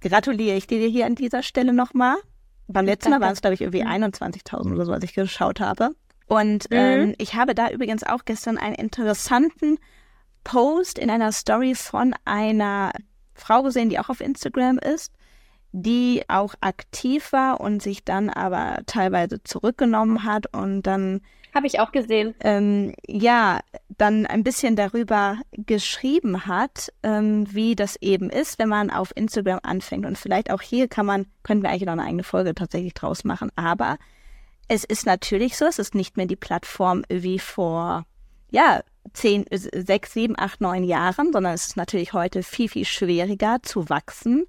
[0.00, 2.16] gratuliere ich dir hier an dieser Stelle nochmal.
[2.68, 5.90] Beim letzten Mal waren es, glaube ich, irgendwie 21.000 oder so, als ich geschaut habe.
[6.26, 6.76] Und mhm.
[6.76, 9.78] ähm, ich habe da übrigens auch gestern einen interessanten
[10.44, 12.92] Post in einer Story von einer
[13.34, 15.12] Frau gesehen, die auch auf Instagram ist,
[15.72, 21.20] die auch aktiv war und sich dann aber teilweise zurückgenommen hat und dann
[21.56, 22.34] habe ich auch gesehen.
[22.40, 28.90] Ähm, ja, dann ein bisschen darüber geschrieben hat, ähm, wie das eben ist, wenn man
[28.90, 30.06] auf Instagram anfängt.
[30.06, 33.24] Und vielleicht auch hier kann man, können wir eigentlich noch eine eigene Folge tatsächlich draus
[33.24, 33.50] machen.
[33.56, 33.98] Aber
[34.68, 38.04] es ist natürlich so, es ist nicht mehr die Plattform wie vor,
[38.50, 43.58] ja, zehn, sechs, sieben, acht, neun Jahren, sondern es ist natürlich heute viel, viel schwieriger
[43.62, 44.46] zu wachsen.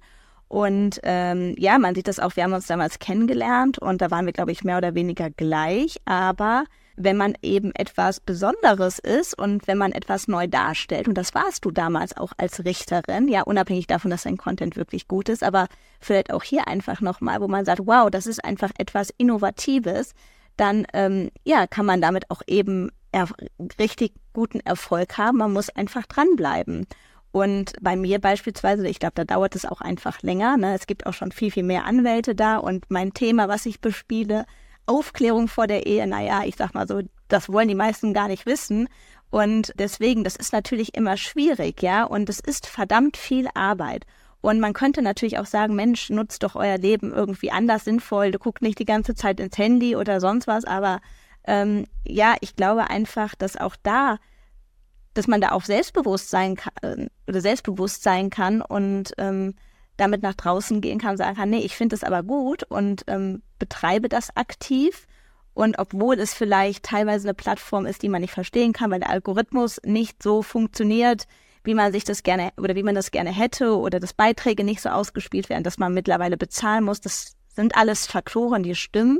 [0.48, 4.24] Und ähm, ja, man sieht das auch, wir haben uns damals kennengelernt und da waren
[4.24, 6.64] wir, glaube ich, mehr oder weniger gleich, aber
[6.98, 11.08] wenn man eben etwas Besonderes ist und wenn man etwas neu darstellt.
[11.08, 15.08] Und das warst du damals auch als Richterin, ja, unabhängig davon, dass dein Content wirklich
[15.08, 15.68] gut ist, aber
[16.00, 20.14] vielleicht auch hier einfach nochmal, wo man sagt, wow, das ist einfach etwas Innovatives,
[20.56, 22.90] dann ähm, ja, kann man damit auch eben
[23.78, 25.38] richtig guten Erfolg haben.
[25.38, 26.86] Man muss einfach dranbleiben.
[27.30, 30.56] Und bei mir beispielsweise, ich glaube, da dauert es auch einfach länger.
[30.56, 30.74] Ne?
[30.74, 32.56] Es gibt auch schon viel, viel mehr Anwälte da.
[32.56, 34.46] Und mein Thema, was ich bespiele,
[34.88, 38.46] Aufklärung vor der Ehe, naja, ich sag mal so, das wollen die meisten gar nicht
[38.46, 38.88] wissen.
[39.30, 42.04] Und deswegen, das ist natürlich immer schwierig, ja.
[42.04, 44.06] Und es ist verdammt viel Arbeit.
[44.40, 48.30] Und man könnte natürlich auch sagen, Mensch, nutzt doch euer Leben irgendwie anders sinnvoll.
[48.30, 50.64] Du guckst nicht die ganze Zeit ins Handy oder sonst was.
[50.64, 51.00] Aber
[51.46, 54.18] ähm, ja, ich glaube einfach, dass auch da
[55.18, 59.56] dass man da auch selbstbewusst sein kann äh, oder selbstbewusst sein kann und ähm,
[59.98, 63.04] damit nach draußen gehen kann und sagen kann, nee, ich finde es aber gut und
[63.06, 65.06] ähm, betreibe das aktiv.
[65.52, 69.10] Und obwohl es vielleicht teilweise eine Plattform ist, die man nicht verstehen kann, weil der
[69.10, 71.26] Algorithmus nicht so funktioniert,
[71.64, 74.80] wie man sich das gerne oder wie man das gerne hätte oder dass Beiträge nicht
[74.80, 79.18] so ausgespielt werden, dass man mittlerweile bezahlen muss, das sind alles Faktoren, die stimmen.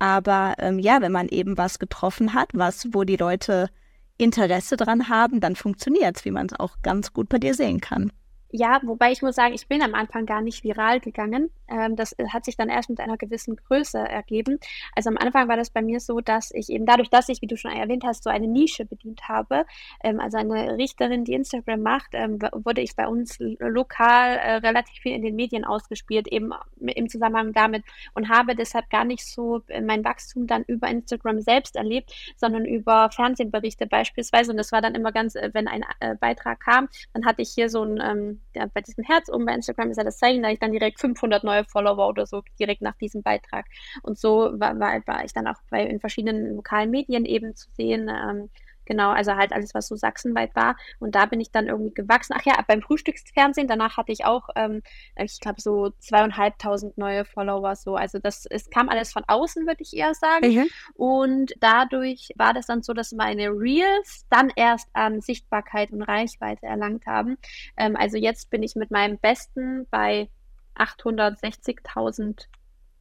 [0.00, 3.70] Aber ähm, ja, wenn man eben was getroffen hat, was, wo die Leute
[4.16, 7.80] Interesse dran haben, dann funktioniert es, wie man es auch ganz gut bei dir sehen
[7.80, 8.12] kann.
[8.50, 11.50] Ja, wobei ich muss sagen, ich bin am Anfang gar nicht viral gegangen.
[11.68, 14.58] Ähm, das äh, hat sich dann erst mit einer gewissen Größe ergeben.
[14.96, 17.46] Also am Anfang war das bei mir so, dass ich eben dadurch, dass ich, wie
[17.46, 19.66] du schon erwähnt hast, so eine Nische bedient habe,
[20.02, 24.96] ähm, also eine Richterin, die Instagram macht, ähm, wurde ich bei uns lokal äh, relativ
[25.02, 27.84] viel in den Medien ausgespielt, eben im Zusammenhang damit
[28.14, 32.64] und habe deshalb gar nicht so äh, mein Wachstum dann über Instagram selbst erlebt, sondern
[32.64, 34.52] über Fernsehberichte beispielsweise.
[34.52, 37.50] Und das war dann immer ganz, äh, wenn ein äh, Beitrag kam, dann hatte ich
[37.50, 40.42] hier so ein ähm, ja, bei diesem Herz oben bei Instagram ist ja das Zeichen,
[40.42, 43.66] da ich dann direkt 500 neue Follower oder so direkt nach diesem Beitrag.
[44.02, 47.68] Und so war, war, war ich dann auch bei in verschiedenen lokalen Medien eben zu
[47.76, 48.08] sehen.
[48.08, 48.50] Ähm,
[48.88, 50.74] Genau, also halt alles, was so sachsenweit war.
[50.98, 52.34] Und da bin ich dann irgendwie gewachsen.
[52.34, 54.82] Ach ja, beim Frühstücksfernsehen, danach hatte ich auch, ähm,
[55.16, 57.76] ich glaube, so zweieinhalbtausend neue Follower.
[57.76, 57.96] So.
[57.96, 60.54] Also das es kam alles von außen, würde ich eher sagen.
[60.54, 60.68] Mhm.
[60.94, 66.64] Und dadurch war das dann so, dass meine Reels dann erst an Sichtbarkeit und Reichweite
[66.64, 67.36] erlangt haben.
[67.76, 70.30] Ähm, also jetzt bin ich mit meinem Besten bei
[70.76, 72.46] 860.000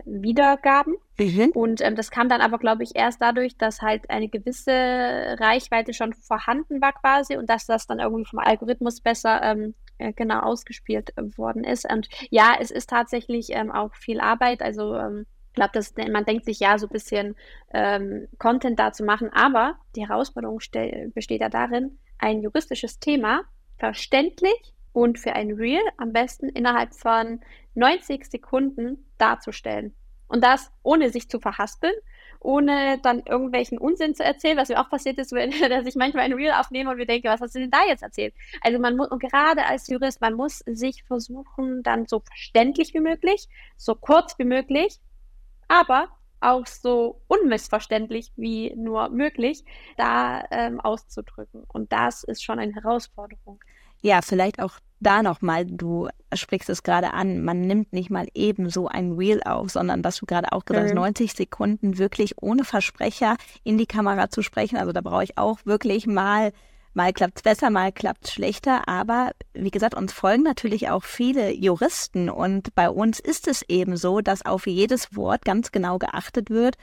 [0.08, 0.96] Wiedergaben.
[1.20, 1.52] Mhm.
[1.54, 4.72] Und ähm, das kam dann aber, glaube ich, erst dadurch, dass halt eine gewisse
[5.40, 10.14] Reichweite schon vorhanden war quasi und dass das dann irgendwie vom Algorithmus besser ähm, äh,
[10.14, 11.92] genau ausgespielt äh, worden ist.
[11.92, 14.62] Und ja, es ist tatsächlich ähm, auch viel Arbeit.
[14.62, 17.36] Also ähm, ich glaube, man denkt sich ja so ein bisschen
[17.74, 20.60] ähm, Content da zu machen, aber die Herausforderung
[21.16, 23.42] besteht ja darin, ein juristisches Thema
[23.80, 27.42] verständlich und für ein Reel am besten innerhalb von
[27.76, 29.94] 90 Sekunden darzustellen.
[30.28, 31.94] Und das ohne sich zu verhaspeln,
[32.40, 36.26] ohne dann irgendwelchen Unsinn zu erzählen, was mir auch passiert ist, wenn, dass ich manchmal
[36.26, 38.34] ein Reel aufnehme und wir denken, was hast du denn da jetzt erzählt?
[38.62, 43.00] Also man muss, und gerade als Jurist, man muss sich versuchen, dann so verständlich wie
[43.00, 43.48] möglich,
[43.78, 45.00] so kurz wie möglich,
[45.68, 49.64] aber auch so unmissverständlich wie nur möglich,
[49.98, 51.64] da ähm, auszudrücken.
[51.68, 53.60] Und das ist schon eine Herausforderung.
[54.02, 58.70] Ja, vielleicht auch da nochmal, du sprichst es gerade an, man nimmt nicht mal eben
[58.70, 61.02] so ein Reel auf, sondern was du gerade auch gesagt hast, mhm.
[61.02, 64.78] 90 Sekunden wirklich ohne Versprecher in die Kamera zu sprechen.
[64.78, 66.52] Also da brauche ich auch wirklich mal,
[66.94, 68.88] mal klappt es besser, mal klappt es schlechter.
[68.88, 73.98] Aber wie gesagt, uns folgen natürlich auch viele Juristen und bei uns ist es eben
[73.98, 76.76] so, dass auf jedes Wort ganz genau geachtet wird.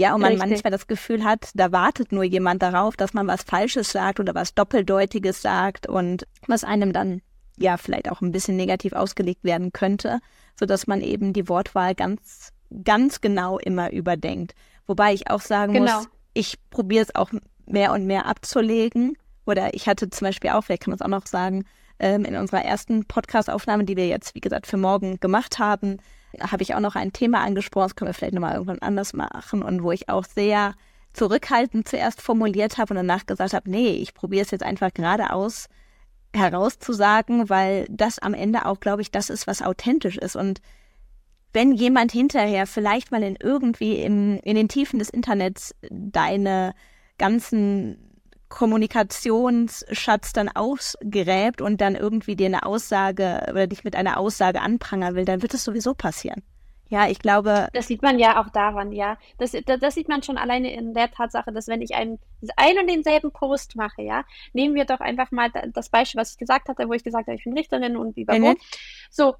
[0.00, 0.48] Ja, und man Richtig.
[0.48, 4.34] manchmal das Gefühl hat, da wartet nur jemand darauf, dass man was Falsches sagt oder
[4.34, 7.20] was Doppeldeutiges sagt und was einem dann
[7.58, 10.20] ja vielleicht auch ein bisschen negativ ausgelegt werden könnte,
[10.58, 14.54] sodass man eben die Wortwahl ganz, ganz genau immer überdenkt.
[14.86, 15.98] Wobei ich auch sagen genau.
[15.98, 17.30] muss, ich probiere es auch
[17.66, 19.18] mehr und mehr abzulegen.
[19.44, 21.66] Oder ich hatte zum Beispiel auch, vielleicht kann man es auch noch sagen,
[21.98, 25.98] ähm, in unserer ersten Podcast-Aufnahme, die wir jetzt, wie gesagt, für morgen gemacht haben,
[26.38, 29.62] habe ich auch noch ein Thema angesprochen, das können wir vielleicht nochmal irgendwann anders machen
[29.62, 30.74] und wo ich auch sehr
[31.12, 35.66] zurückhaltend zuerst formuliert habe und danach gesagt habe, nee, ich probiere es jetzt einfach geradeaus
[36.34, 40.36] herauszusagen, weil das am Ende auch, glaube ich, das ist, was authentisch ist.
[40.36, 40.60] Und
[41.52, 46.74] wenn jemand hinterher vielleicht mal in irgendwie im, in den Tiefen des Internets deine
[47.18, 48.09] ganzen
[48.50, 55.14] Kommunikationsschatz dann ausgräbt und dann irgendwie dir eine Aussage oder dich mit einer Aussage anprangern
[55.14, 56.42] will, dann wird es sowieso passieren.
[56.90, 57.68] Ja, ich glaube.
[57.72, 59.16] Das sieht man ja auch daran, ja.
[59.38, 62.18] Das, das, das, sieht man schon alleine in der Tatsache, dass wenn ich einen,
[62.56, 66.38] einen und denselben Post mache, ja, nehmen wir doch einfach mal das Beispiel, was ich
[66.38, 68.56] gesagt hatte, wo ich gesagt habe, ich bin Richterin und wie mhm.
[69.08, 69.36] So,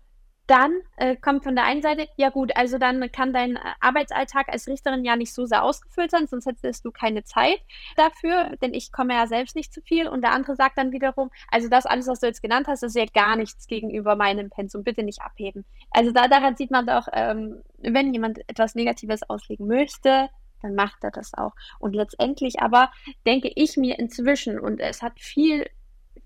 [0.50, 4.48] dann äh, kommt von der einen Seite, ja gut, also dann kann dein äh, Arbeitsalltag
[4.48, 7.60] als Richterin ja nicht so sehr ausgefüllt sein, sonst hättest du keine Zeit
[7.96, 10.08] dafür, denn ich komme ja selbst nicht zu viel.
[10.08, 12.96] Und der andere sagt dann wiederum, also das alles, was du jetzt genannt hast, ist
[12.96, 15.64] ja gar nichts gegenüber meinem Pensum, bitte nicht abheben.
[15.92, 20.30] Also da, daran sieht man doch, ähm, wenn jemand etwas Negatives auslegen möchte,
[20.62, 21.52] dann macht er das auch.
[21.78, 22.90] Und letztendlich aber
[23.24, 25.64] denke ich mir inzwischen, und es hat viel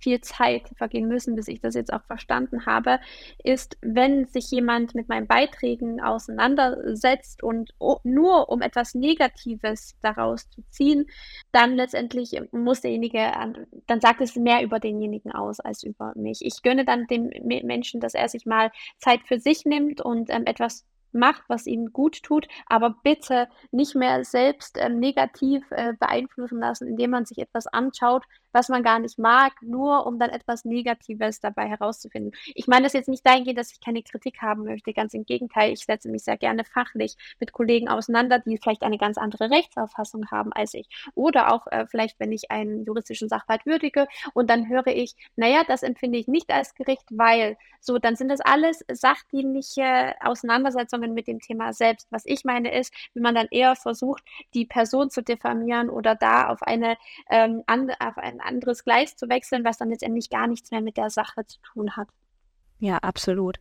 [0.05, 3.01] viel Zeit vergehen müssen, bis ich das jetzt auch verstanden habe,
[3.43, 10.63] ist, wenn sich jemand mit meinen Beiträgen auseinandersetzt und nur um etwas Negatives daraus zu
[10.69, 11.07] ziehen,
[11.53, 13.33] dann letztendlich muss derjenige,
[13.87, 16.41] dann sagt es mehr über denjenigen aus als über mich.
[16.43, 20.45] Ich gönne dann dem Menschen, dass er sich mal Zeit für sich nimmt und ähm,
[20.45, 26.59] etwas macht, was ihm gut tut, aber bitte nicht mehr selbst ähm, negativ äh, beeinflussen
[26.59, 30.65] lassen, indem man sich etwas anschaut, was man gar nicht mag, nur um dann etwas
[30.65, 32.33] Negatives dabei herauszufinden.
[32.55, 35.73] Ich meine das jetzt nicht dahingehend, dass ich keine Kritik haben möchte, ganz im Gegenteil,
[35.73, 40.31] ich setze mich sehr gerne fachlich mit Kollegen auseinander, die vielleicht eine ganz andere Rechtsauffassung
[40.31, 40.89] haben als ich.
[41.15, 45.63] Oder auch äh, vielleicht, wenn ich einen juristischen Sachverhalt würdige und dann höre ich, naja,
[45.67, 51.27] das empfinde ich nicht als Gericht, weil so, dann sind das alles sachdienliche Auseinandersetzungen mit
[51.27, 52.07] dem Thema selbst.
[52.11, 56.49] Was ich meine ist, wenn man dann eher versucht, die Person zu diffamieren oder da
[56.49, 56.97] auf eine
[57.31, 57.63] ähm,
[57.99, 61.47] auf ein anderes Gleis zu wechseln, was dann letztendlich gar nichts mehr mit der Sache
[61.47, 62.09] zu tun hat.
[62.79, 63.59] Ja, absolut.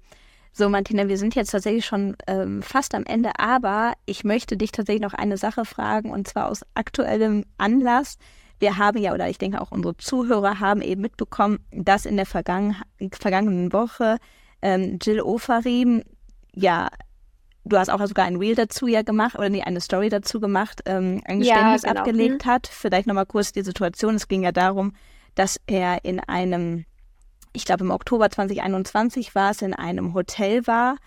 [0.55, 4.71] So, Martina, wir sind jetzt tatsächlich schon ähm, fast am Ende, aber ich möchte dich
[4.71, 8.17] tatsächlich noch eine Sache fragen und zwar aus aktuellem Anlass.
[8.59, 12.27] Wir haben ja, oder ich denke auch unsere Zuhörer haben eben mitbekommen, dass in der
[12.27, 12.75] vergangen,
[13.11, 14.17] vergangenen Woche
[14.61, 16.03] ähm, Jill Ofarim
[16.53, 16.89] ja
[17.65, 20.82] du hast auch sogar ein Reel dazu ja gemacht oder nee, eine Story dazu gemacht,
[20.86, 22.02] ähm, ein Geständnis ja, genau.
[22.02, 22.49] abgelegt mhm.
[22.49, 22.67] hat.
[22.67, 24.15] Vielleicht nochmal kurz die Situation.
[24.15, 24.93] Es ging ja darum,
[25.36, 26.86] dass er in einem,
[27.54, 30.97] ich glaube im Oktober 2021 war es, in einem Hotel war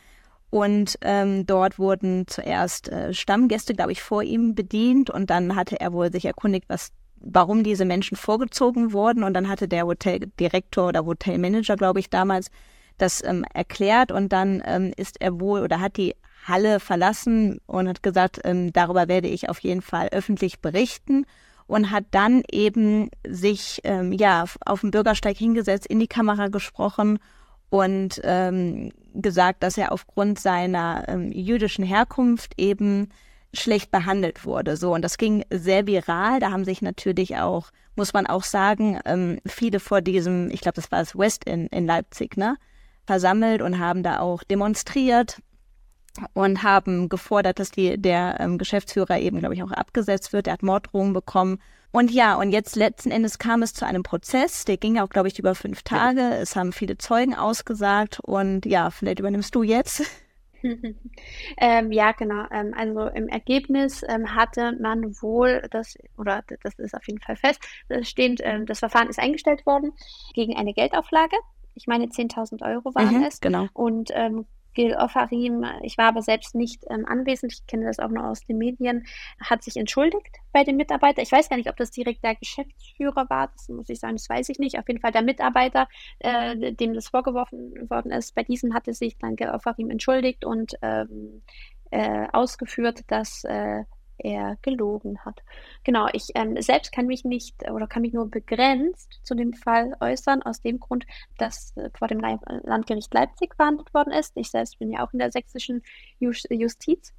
[0.50, 5.80] und ähm, dort wurden zuerst äh, Stammgäste, glaube ich, vor ihm bedient und dann hatte
[5.80, 10.88] er wohl sich erkundigt, was warum diese Menschen vorgezogen wurden und dann hatte der Hoteldirektor
[10.88, 12.50] oder Hotelmanager, glaube ich, damals
[12.98, 16.14] das ähm, erklärt und dann ähm, ist er wohl oder hat die
[16.48, 21.26] Halle verlassen und hat gesagt, ähm, darüber werde ich auf jeden Fall öffentlich berichten
[21.66, 27.18] und hat dann eben sich ähm, ja auf dem Bürgersteig hingesetzt, in die Kamera gesprochen
[27.68, 33.08] und ähm, gesagt, dass er aufgrund seiner ähm, jüdischen Herkunft eben
[33.52, 34.76] schlecht behandelt wurde.
[34.76, 36.40] So und das ging sehr viral.
[36.40, 40.76] Da haben sich natürlich auch, muss man auch sagen, ähm, viele vor diesem, ich glaube,
[40.76, 42.56] das war das West in, in Leipzig, ne,
[43.06, 45.38] versammelt und haben da auch demonstriert
[46.34, 50.46] und haben gefordert, dass die, der ähm, Geschäftsführer eben, glaube ich, auch abgesetzt wird.
[50.46, 51.58] Er hat Morddrohungen bekommen.
[51.92, 55.28] Und ja, und jetzt letzten Endes kam es zu einem Prozess, der ging auch, glaube
[55.28, 56.20] ich, über fünf Tage.
[56.20, 58.20] Es haben viele Zeugen ausgesagt.
[58.20, 60.02] Und ja, vielleicht übernimmst du jetzt.
[61.58, 62.44] ähm, ja, genau.
[62.50, 67.36] Ähm, also im Ergebnis ähm, hatte man wohl das, oder das ist auf jeden Fall
[67.36, 69.92] fest, das steht, ähm, das Verfahren ist eingestellt worden
[70.34, 71.36] gegen eine Geldauflage.
[71.74, 73.40] Ich meine, 10.000 Euro waren mhm, es.
[73.40, 73.68] Genau.
[73.74, 78.10] Und ähm, Gil Ofarim, ich war aber selbst nicht ähm, anwesend, ich kenne das auch
[78.10, 79.06] nur aus den Medien,
[79.40, 81.24] hat sich entschuldigt bei den Mitarbeitern.
[81.24, 84.28] Ich weiß gar nicht, ob das direkt der Geschäftsführer war, das muss ich sagen, das
[84.28, 84.78] weiß ich nicht.
[84.78, 89.16] Auf jeden Fall der Mitarbeiter, äh, dem das vorgeworfen worden ist, bei diesem hatte sich
[89.18, 91.42] dann Gil Ofarim entschuldigt und ähm,
[91.90, 93.84] äh, ausgeführt, dass äh,
[94.18, 95.42] er gelogen hat.
[95.84, 99.96] Genau, ich ähm, selbst kann mich nicht oder kann mich nur begrenzt zu dem Fall
[100.00, 101.06] äußern, aus dem Grund,
[101.38, 104.32] dass äh, vor dem Le Landgericht Leipzig verhandelt worden ist.
[104.36, 105.82] Ich selbst bin ja auch in der sächsischen
[106.18, 107.12] Just Justiz.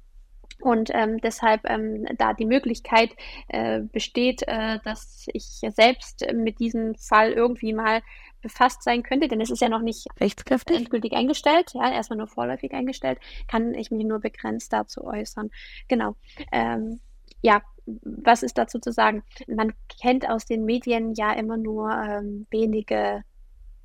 [0.60, 3.10] Und ähm, deshalb, ähm, da die Möglichkeit
[3.46, 8.02] äh, besteht, äh, dass ich selbst mit diesem Fall irgendwie mal
[8.40, 12.28] befasst sein könnte, denn es ist ja noch nicht rechtskräftig endgültig eingestellt, ja, erstmal nur
[12.28, 15.50] vorläufig eingestellt, kann ich mich nur begrenzt dazu äußern.
[15.88, 16.16] Genau.
[16.52, 17.00] Ähm,
[17.42, 17.62] ja,
[18.02, 19.22] was ist dazu zu sagen?
[19.46, 23.22] Man kennt aus den Medien ja immer nur ähm, wenige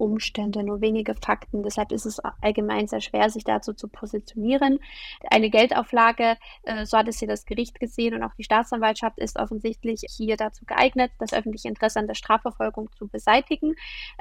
[0.03, 1.63] Umstände, nur wenige Fakten.
[1.63, 4.79] Deshalb ist es allgemein sehr schwer, sich dazu zu positionieren.
[5.31, 9.39] Eine Geldauflage, äh, so hat es hier das Gericht gesehen und auch die Staatsanwaltschaft ist
[9.39, 13.75] offensichtlich hier dazu geeignet, das öffentliche Interesse an der Strafverfolgung zu beseitigen.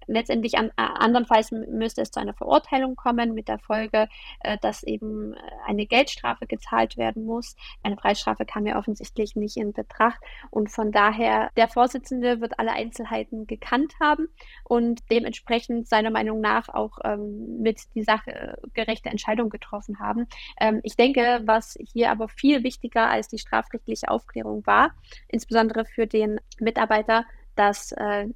[0.07, 4.09] Letztendlich an, äh, andernfalls müsste es zu einer Verurteilung kommen mit der Folge,
[4.40, 7.57] äh, dass eben äh, eine Geldstrafe gezahlt werden muss.
[7.83, 12.73] Eine Freistrafe kam ja offensichtlich nicht in Betracht und von daher der Vorsitzende wird alle
[12.73, 14.29] Einzelheiten gekannt haben
[14.64, 20.26] und dementsprechend dementsprechend seiner Meinung nach auch ähm, mit die Sache gerechte Entscheidung getroffen haben.
[20.61, 24.90] Ähm, ich denke, was hier aber viel wichtiger als die strafrechtliche Aufklärung war,
[25.28, 27.24] insbesondere für den Mitarbeiter,
[27.56, 28.28] dass äh,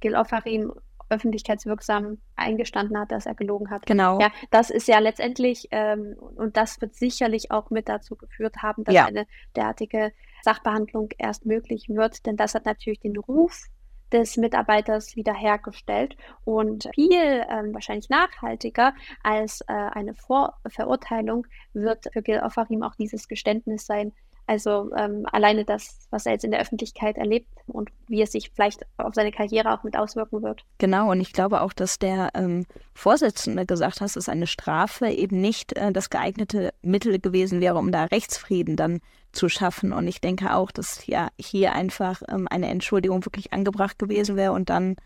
[0.00, 0.72] Gil Ofarim
[1.10, 3.84] öffentlichkeitswirksam eingestanden hat, dass er gelogen hat.
[3.84, 4.18] Genau.
[4.18, 8.84] Ja, das ist ja letztendlich, ähm, und das wird sicherlich auch mit dazu geführt haben,
[8.84, 9.04] dass ja.
[9.04, 10.12] eine derartige
[10.42, 13.66] Sachbehandlung erst möglich wird, denn das hat natürlich den Ruf
[14.12, 22.22] des Mitarbeiters wiederhergestellt und viel ähm, wahrscheinlich nachhaltiger als äh, eine Vor Verurteilung wird für
[22.22, 24.12] Gil Ofarim auch dieses Geständnis sein,
[24.46, 28.50] Also ähm, alleine das, was er jetzt in der Öffentlichkeit erlebt und wie es sich
[28.54, 30.64] vielleicht auf seine Karriere auch mit auswirken wird.
[30.78, 35.40] Genau, und ich glaube auch, dass der ähm, Vorsitzende gesagt hat, dass eine Strafe eben
[35.40, 39.00] nicht äh, das geeignete Mittel gewesen wäre, um da Rechtsfrieden dann
[39.32, 39.92] zu schaffen.
[39.92, 44.52] Und ich denke auch, dass ja hier einfach ähm, eine Entschuldigung wirklich angebracht gewesen wäre
[44.52, 44.96] und dann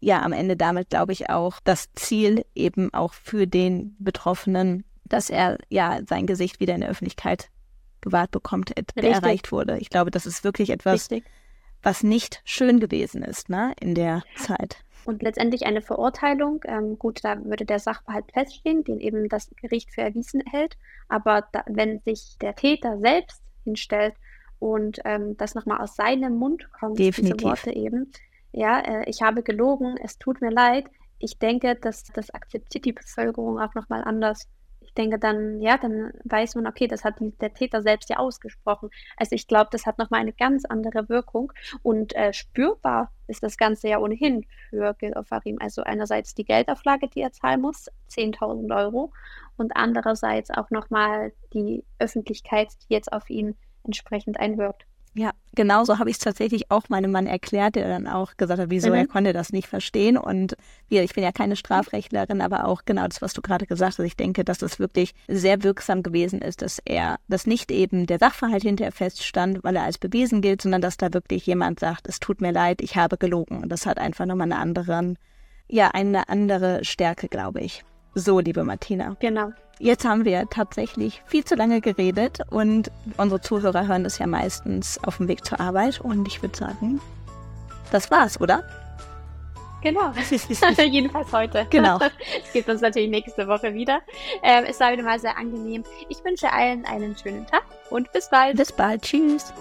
[0.00, 5.30] ja am Ende damit, glaube ich, auch das Ziel eben auch für den Betroffenen, dass
[5.30, 7.50] er ja sein Gesicht wieder in der Öffentlichkeit
[8.00, 9.78] gewahrt bekommt, der erreicht wurde.
[9.78, 11.24] Ich glaube, das ist wirklich etwas, Richtig.
[11.82, 14.78] was nicht schön gewesen ist ne, in der Zeit.
[15.04, 19.92] Und letztendlich eine Verurteilung, ähm, gut, da würde der Sachverhalt feststehen, den eben das Gericht
[19.92, 20.76] für erwiesen hält.
[21.08, 24.14] Aber da, wenn sich der Täter selbst hinstellt
[24.58, 27.36] und ähm, das nochmal aus seinem Mund kommt, Definitiv.
[27.36, 28.12] diese Worte eben,
[28.52, 30.86] ja, äh, ich habe gelogen, es tut mir leid,
[31.18, 34.48] ich denke, dass das akzeptiert die Bevölkerung auch nochmal anders
[34.92, 38.90] ich denke dann, ja, dann weiß man, okay, das hat der Täter selbst ja ausgesprochen.
[39.16, 41.50] Also ich glaube, das hat nochmal eine ganz andere Wirkung
[41.82, 45.56] und äh, spürbar ist das Ganze ja ohnehin für Gil Ofarim.
[45.60, 49.14] Also einerseits die Geldauflage, die er zahlen muss, 10.000 Euro
[49.56, 54.84] und andererseits auch nochmal die Öffentlichkeit, die jetzt auf ihn entsprechend einwirkt.
[55.14, 58.70] Ja, genauso habe ich es tatsächlich auch meinem Mann erklärt, der dann auch gesagt hat,
[58.70, 58.94] wieso mhm.
[58.94, 60.16] er konnte das nicht verstehen.
[60.16, 60.56] Und
[60.88, 64.06] wir, ich bin ja keine Strafrechtlerin, aber auch genau das, was du gerade gesagt hast.
[64.06, 68.18] Ich denke, dass das wirklich sehr wirksam gewesen ist, dass er, dass nicht eben der
[68.18, 72.18] Sachverhalt hinterher feststand, weil er als bewiesen gilt, sondern dass da wirklich jemand sagt, es
[72.18, 73.62] tut mir leid, ich habe gelogen.
[73.62, 75.14] Und das hat einfach nochmal eine andere,
[75.68, 77.84] ja, eine andere Stärke, glaube ich.
[78.14, 79.16] So, liebe Martina.
[79.20, 79.52] Genau.
[79.78, 85.02] Jetzt haben wir tatsächlich viel zu lange geredet und unsere Zuhörer hören das ja meistens
[85.02, 87.00] auf dem Weg zur Arbeit und ich würde sagen,
[87.90, 88.62] das war's, oder?
[89.82, 90.12] Genau,
[90.82, 91.66] jedenfalls heute.
[91.70, 91.98] Genau.
[92.44, 94.00] Es gibt uns natürlich nächste Woche wieder.
[94.42, 95.82] Ähm, es war wieder mal sehr angenehm.
[96.08, 98.56] Ich wünsche allen einen schönen Tag und bis bald.
[98.56, 99.02] Bis bald.
[99.02, 99.52] Tschüss.